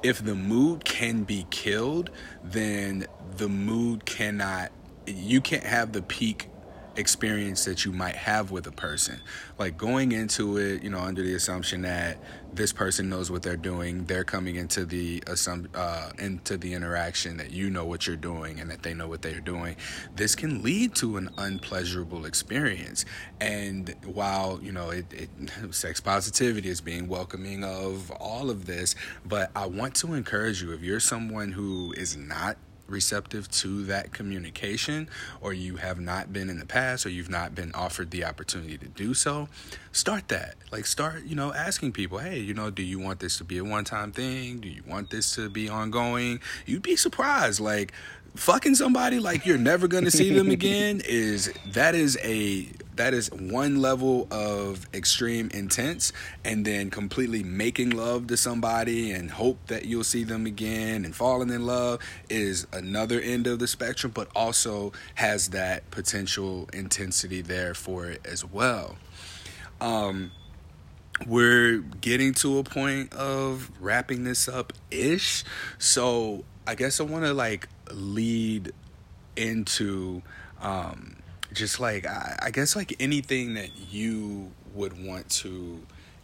[0.03, 2.09] if the mood can be killed,
[2.43, 3.05] then
[3.37, 4.71] the mood cannot,
[5.05, 6.49] you can't have the peak
[6.97, 9.19] experience that you might have with a person.
[9.57, 12.17] Like going into it, you know, under the assumption that
[12.53, 17.37] this person knows what they're doing, they're coming into the assum- uh, into the interaction
[17.37, 19.75] that you know what you're doing and that they know what they're doing.
[20.15, 23.05] This can lead to an unpleasurable experience.
[23.41, 25.29] And while you know, it, it
[25.71, 30.73] sex positivity is being welcoming of all of this, but I want to encourage you
[30.73, 32.57] if you're someone who is not
[32.87, 35.09] receptive to that communication
[35.41, 38.77] or you have not been in the past or you've not been offered the opportunity
[38.77, 39.47] to do so
[39.91, 40.55] start that.
[40.71, 43.57] Like start you know asking people hey you know do you want this to be
[43.57, 44.59] a one time thing?
[44.59, 46.39] Do you want this to be ongoing?
[46.65, 47.93] You'd be surprised like
[48.35, 53.31] fucking somebody like you're never gonna see them again is that is a that is
[53.31, 56.13] one level of extreme intense
[56.43, 61.15] and then completely making love to somebody and hope that you'll see them again and
[61.15, 67.41] falling in love is another end of the spectrum but also has that potential intensity
[67.41, 68.95] there for it as well.
[69.81, 70.31] Um
[71.25, 75.45] we're getting to a point of wrapping this up ish
[75.77, 78.71] so i guess i want to like lead
[79.35, 80.21] into
[80.61, 81.15] um,
[81.53, 85.81] just like I, I guess like anything that you would want to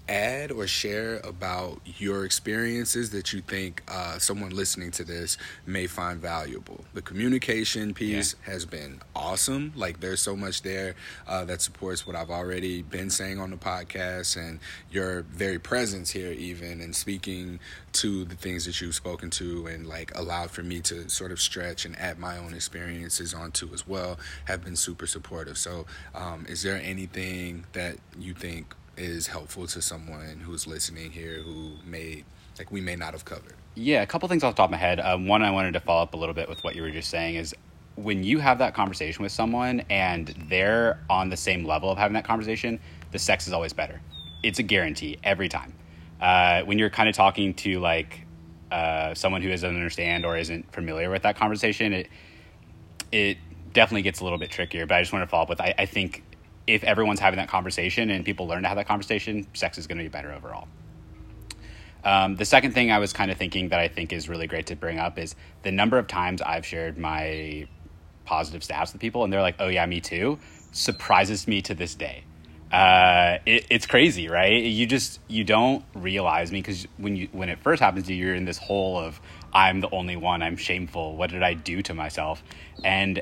[0.07, 5.87] add or share about your experiences that you think uh, someone listening to this may
[5.87, 6.83] find valuable.
[6.93, 8.53] The communication piece yeah.
[8.53, 9.71] has been awesome.
[9.75, 10.95] Like, there's so much there
[11.27, 14.59] uh, that supports what I've already been saying on the podcast, and
[14.91, 17.59] your very presence here, even, and speaking
[17.93, 21.39] to the things that you've spoken to, and like allowed for me to sort of
[21.39, 25.57] stretch and add my own experiences onto as well, have been super supportive.
[25.57, 25.85] So,
[26.15, 31.73] um, is there anything that you think is helpful to someone who's listening here who
[31.85, 32.23] may
[32.57, 33.55] like we may not have covered?
[33.75, 34.99] Yeah, a couple things off the top of my head.
[34.99, 37.09] Um, one, I wanted to follow up a little bit with what you were just
[37.09, 37.55] saying is
[37.95, 42.13] when you have that conversation with someone and they're on the same level of having
[42.13, 42.79] that conversation,
[43.11, 44.01] the sex is always better.
[44.43, 45.73] It's a guarantee every time.
[46.19, 48.21] Uh, when you're kind of talking to like
[48.71, 52.07] uh, someone who doesn't understand or isn't familiar with that conversation, it
[53.11, 53.37] it
[53.73, 54.85] definitely gets a little bit trickier.
[54.85, 56.23] But I just want to follow up with I, I think
[56.67, 59.97] if everyone's having that conversation and people learn to have that conversation, sex is going
[59.97, 60.67] to be better overall.
[62.03, 64.67] Um, the second thing I was kind of thinking that I think is really great
[64.67, 67.67] to bring up is the number of times I've shared my
[68.25, 70.39] positive stats with people and they're like, oh, yeah, me too,
[70.71, 72.23] surprises me to this day.
[72.71, 74.63] Uh, it, it's crazy, right?
[74.63, 78.27] You just you don't realize me because when you when it first happens to you,
[78.27, 79.19] you're in this hole of
[79.53, 80.41] I'm the only one.
[80.41, 81.17] I'm shameful.
[81.17, 82.41] What did I do to myself?
[82.83, 83.21] And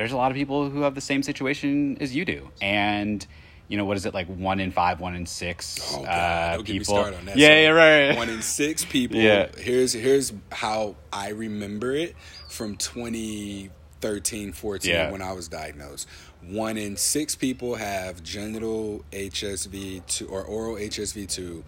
[0.00, 3.26] there's a lot of people who have the same situation as you do, and
[3.68, 6.66] you know, what is it like one in five, one in six Oh, uh, don't
[6.66, 6.94] get me people?
[6.94, 7.36] started on that.
[7.36, 8.16] yeah, So, yeah, right.
[8.16, 9.18] One in six people.
[9.18, 9.48] Yeah.
[9.58, 12.16] Here's here's how I remember it
[12.48, 15.10] from 2013, 14 Yeah.
[15.10, 16.08] when I was diagnosed.
[16.48, 21.62] One in six people have genital HSV two or oral HSV two.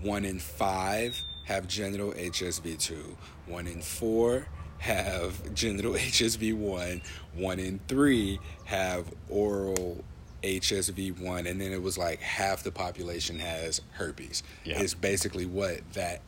[0.00, 1.14] One in five
[1.46, 3.16] have genital HSV two.
[3.46, 4.46] One in four
[4.78, 7.02] have genital HSV one.
[7.34, 10.04] One in three have oral
[10.42, 14.42] HSV one, and then it was like half the population has herpes.
[14.64, 14.80] Yeah.
[14.80, 16.20] Is basically what that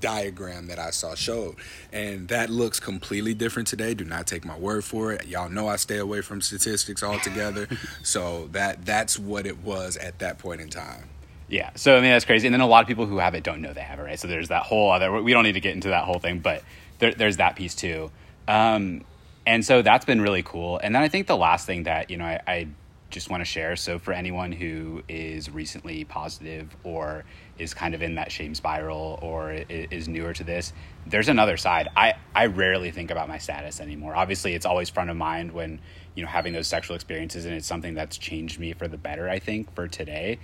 [0.00, 1.56] diagram that I saw showed.
[1.92, 3.94] And that looks completely different today.
[3.94, 5.26] Do not take my word for it.
[5.26, 7.68] Y'all know I stay away from statistics altogether.
[8.02, 11.08] so that that's what it was at that point in time.
[11.48, 11.70] Yeah.
[11.74, 12.46] So I mean that's crazy.
[12.46, 14.18] And then a lot of people who have it don't know they have it, right?
[14.18, 15.22] So there's that whole other.
[15.22, 16.62] We don't need to get into that whole thing, but
[16.98, 18.10] there, there's that piece too.
[18.46, 19.04] Um,
[19.46, 20.78] and so that's been really cool.
[20.78, 22.68] And then I think the last thing that you know I, I
[23.10, 23.76] just want to share.
[23.76, 27.24] So for anyone who is recently positive or
[27.56, 30.74] is kind of in that shame spiral or is newer to this,
[31.06, 31.88] there's another side.
[31.96, 34.14] I I rarely think about my status anymore.
[34.14, 35.80] Obviously, it's always front of mind when
[36.14, 39.28] you know having those sexual experiences, and it's something that's changed me for the better.
[39.28, 40.38] I think for today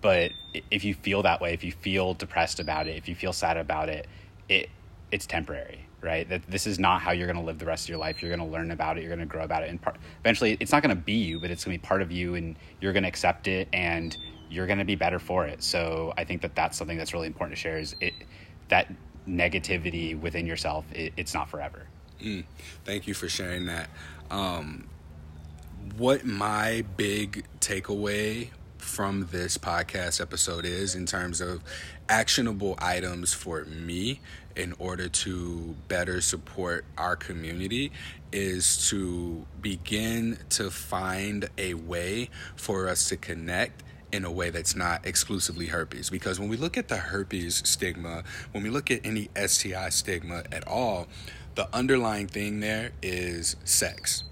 [0.00, 0.32] but
[0.70, 3.56] if you feel that way if you feel depressed about it if you feel sad
[3.56, 4.06] about it
[4.48, 4.68] it
[5.10, 6.28] it's temporary right?
[6.28, 8.22] That this is not how you're going to live the rest of your life.
[8.22, 9.02] You're going to learn about it.
[9.02, 9.70] You're going to grow about it.
[9.70, 12.02] And part, eventually it's not going to be you but it's going to be part
[12.02, 14.16] of you and you're going to accept it and
[14.50, 15.62] you're going to be better for it.
[15.62, 18.14] So i think that that's something that's really important to share is it
[18.68, 18.92] that
[19.28, 21.86] negativity within yourself it, it's not forever.
[22.84, 23.88] Thank you for sharing that.
[24.30, 24.88] Um,
[25.96, 31.62] what my big takeaway from this podcast episode is in terms of
[32.10, 34.20] actionable items for me
[34.56, 37.92] in order to better support our community
[38.32, 44.74] is to begin to find a way for us to connect in a way that's
[44.74, 46.10] not exclusively herpes.
[46.10, 50.42] Because when we look at the herpes stigma, when we look at any STI stigma
[50.50, 51.06] at all,
[51.54, 54.24] the underlying thing there is sex.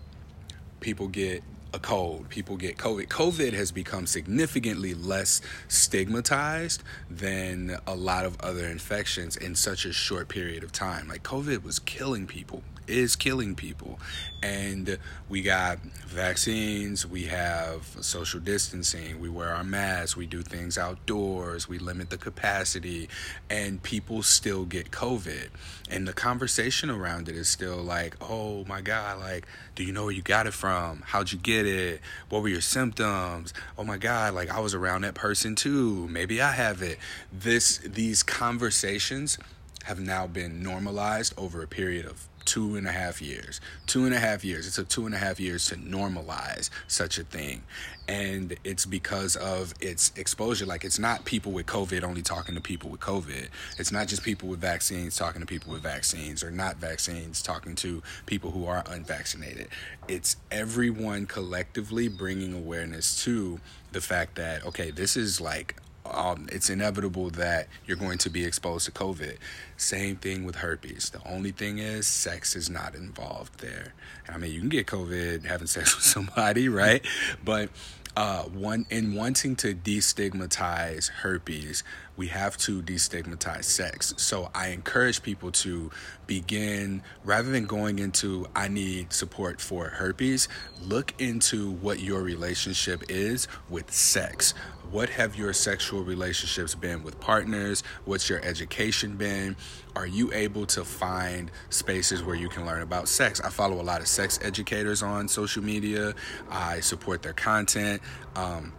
[0.81, 3.08] People get a cold, people get COVID.
[3.08, 9.92] COVID has become significantly less stigmatized than a lot of other infections in such a
[9.92, 11.08] short period of time.
[11.08, 13.99] Like COVID was killing people, is killing people.
[14.43, 20.78] And we got vaccines, we have social distancing, we wear our masks, we do things
[20.78, 23.09] outdoors, we limit the capacity,
[23.51, 25.49] and people still get COVID.
[25.91, 30.05] And the conversation around it is still like, oh my God, like, do you know
[30.05, 31.03] where you got it from?
[31.05, 32.01] How'd you get it?
[32.28, 33.53] What were your symptoms?
[33.76, 36.07] Oh my God, like I was around that person too.
[36.09, 36.99] Maybe I have it.
[37.32, 39.39] This these conversations
[39.84, 43.61] have now been normalized over a period of two and a half years.
[43.86, 44.66] Two and a half years.
[44.66, 47.62] It took two and a half years to normalize such a thing.
[48.09, 50.64] And it's because of its exposure.
[50.64, 53.49] Like, it's not people with COVID only talking to people with COVID.
[53.76, 57.74] It's not just people with vaccines talking to people with vaccines or not vaccines talking
[57.76, 59.68] to people who are unvaccinated.
[60.09, 63.61] It's everyone collectively bringing awareness to
[63.92, 65.76] the fact that, okay, this is like
[66.12, 69.36] um, it's inevitable that you're going to be exposed to COVID.
[69.76, 71.11] Same thing with herpes.
[71.11, 73.94] The only thing is, sex is not involved there.
[74.28, 77.04] I mean, you can get COVID having sex with somebody, right?
[77.44, 77.70] But
[78.18, 81.84] uh, one in wanting to destigmatize herpes,
[82.16, 84.12] we have to destigmatize sex.
[84.16, 85.92] So I encourage people to
[86.26, 90.48] begin rather than going into I need support for herpes,
[90.82, 94.52] look into what your relationship is with sex.
[94.91, 97.82] What have your sexual relationships been with partners?
[98.07, 99.55] What's your education been?
[99.95, 103.39] Are you able to find spaces where you can learn about sex?
[103.41, 106.14] I follow a lot of sex educators on social media.
[106.51, 108.01] I support their content.
[108.34, 108.72] Um,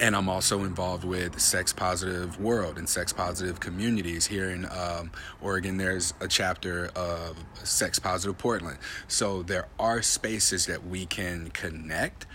[0.00, 4.66] and I'm also involved with the Sex Positive World and Sex Positive Communities here in
[4.66, 5.10] um,
[5.40, 5.76] Oregon.
[5.76, 8.78] There's a chapter of Sex Positive Portland.
[9.08, 12.26] So there are spaces that we can connect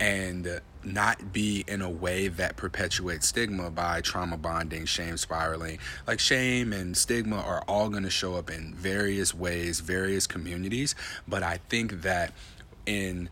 [0.00, 5.78] and not be in a way that perpetuates stigma by trauma bonding, shame spiraling.
[6.06, 10.94] Like shame and stigma are all going to show up in various ways, various communities.
[11.28, 12.32] But I think that
[12.86, 13.28] in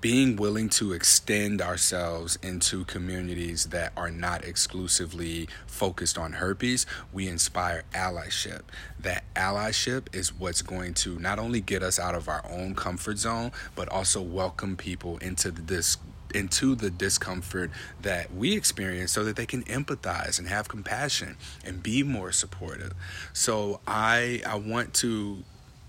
[0.00, 7.28] being willing to extend ourselves into communities that are not exclusively focused on herpes, we
[7.28, 8.62] inspire allyship.
[9.00, 13.18] That allyship is what's going to not only get us out of our own comfort
[13.18, 15.96] zone, but also welcome people into this
[16.34, 17.70] into the discomfort
[18.02, 22.92] that we experience so that they can empathize and have compassion and be more supportive.
[23.32, 25.44] So I I want to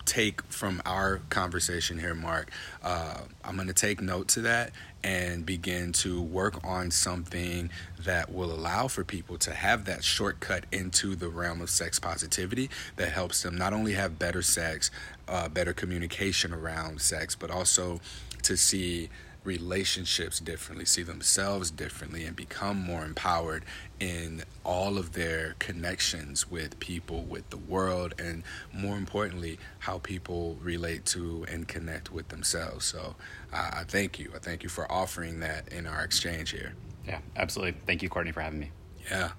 [0.08, 2.50] take from our conversation here, Marc.
[2.82, 4.72] Uh, I'm going to take note to that
[5.04, 10.66] and begin to work on something that will allow for people to have that shortcut
[10.72, 14.90] into the realm of sex positivity that helps them not only have better sex,
[15.28, 18.00] uh, better communication around sex, but also
[18.42, 19.10] to see
[19.48, 23.64] relationships differently, see themselves differently, and become more empowered
[24.00, 28.44] in all of their connections with people, with the world, and
[28.74, 32.86] more importantly, how people relate to and connect with themselves.
[32.86, 33.16] So
[33.54, 34.32] uh, I thank you.
[34.36, 36.74] I thank you for offering that in our exchange here.
[37.08, 37.80] Yeah, absolutely.
[37.88, 38.72] Thank you, Courtney, for having me.
[39.10, 39.32] Yeah.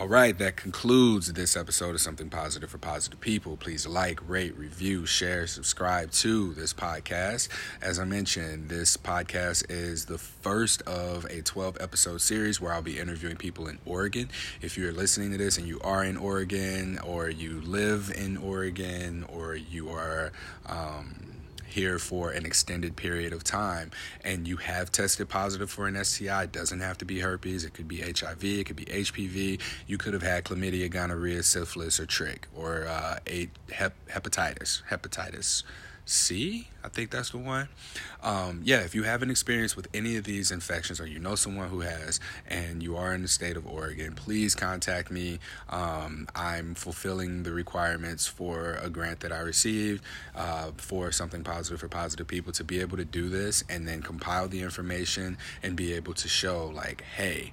[0.00, 3.58] All right, that concludes this episode of Something Positive for Positive People.
[3.58, 7.48] Please like, rate, review, share, subscribe to this podcast.
[7.82, 12.80] As I mentioned, this podcast is the first of a 12 episode series where I'll
[12.80, 14.30] be interviewing people in Oregon.
[14.62, 19.26] If you're listening to this and you are in Oregon, or you live in Oregon,
[19.28, 20.32] or you are,
[20.64, 21.29] um,
[21.70, 23.90] here for an extended period of time.
[24.24, 27.74] And you have tested positive for an STI, it doesn't have to be herpes, it
[27.74, 32.06] could be HIV, it could be HPV, you could have had chlamydia, gonorrhea, syphilis, or
[32.06, 35.62] trich, or uh, a hep- hepatitis, hepatitis
[36.04, 36.68] C.
[36.82, 37.68] I think that's the one.
[38.22, 41.34] Um, yeah, if you have an experience with any of these infections or you know
[41.34, 45.38] someone who has and you are in the state of Oregon, please contact me.
[45.68, 50.02] Um, I'm fulfilling the requirements for a grant that I received
[50.34, 54.02] uh, for something positive for positive people to be able to do this and then
[54.02, 57.52] compile the information and be able to show, like, hey,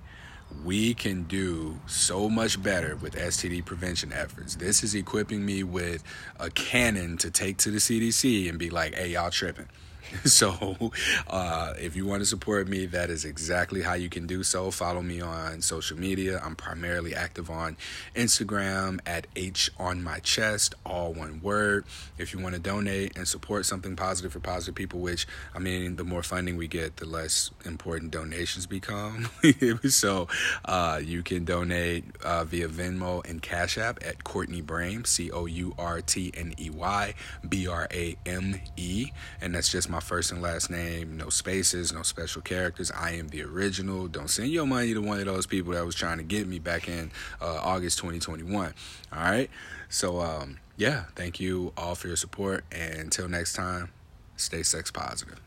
[0.63, 4.55] we can do so much better with STD prevention efforts.
[4.55, 6.03] This is equipping me with
[6.39, 9.67] a cannon to take to the CDC and be like, hey, y'all tripping.
[10.27, 10.91] So,
[11.29, 14.71] uh, if you want to support me, that is exactly how you can do so.
[14.71, 16.39] Follow me on social media.
[16.43, 17.77] I'm primarily active on
[18.15, 21.85] Instagram at H on my chest, all one word.
[22.17, 25.95] If you want to donate and support something positive for positive people, which I mean,
[25.95, 29.29] the more funding we get, the less important donations become.
[29.89, 30.27] so,
[30.65, 35.45] uh, you can donate uh, via Venmo and Cash App at Courtney Brame, C O
[35.45, 37.13] U R T N E Y
[37.47, 41.27] B R A M E, and that's just my my first and last name, no
[41.29, 42.91] spaces, no special characters.
[42.91, 44.07] I am the original.
[44.07, 46.59] Don't send your money to one of those people that was trying to get me
[46.59, 47.09] back in
[47.41, 48.75] uh, August 2021.
[49.11, 49.49] All right.
[49.89, 52.63] So, um, yeah, thank you all for your support.
[52.71, 53.89] And until next time,
[54.35, 55.46] stay sex positive.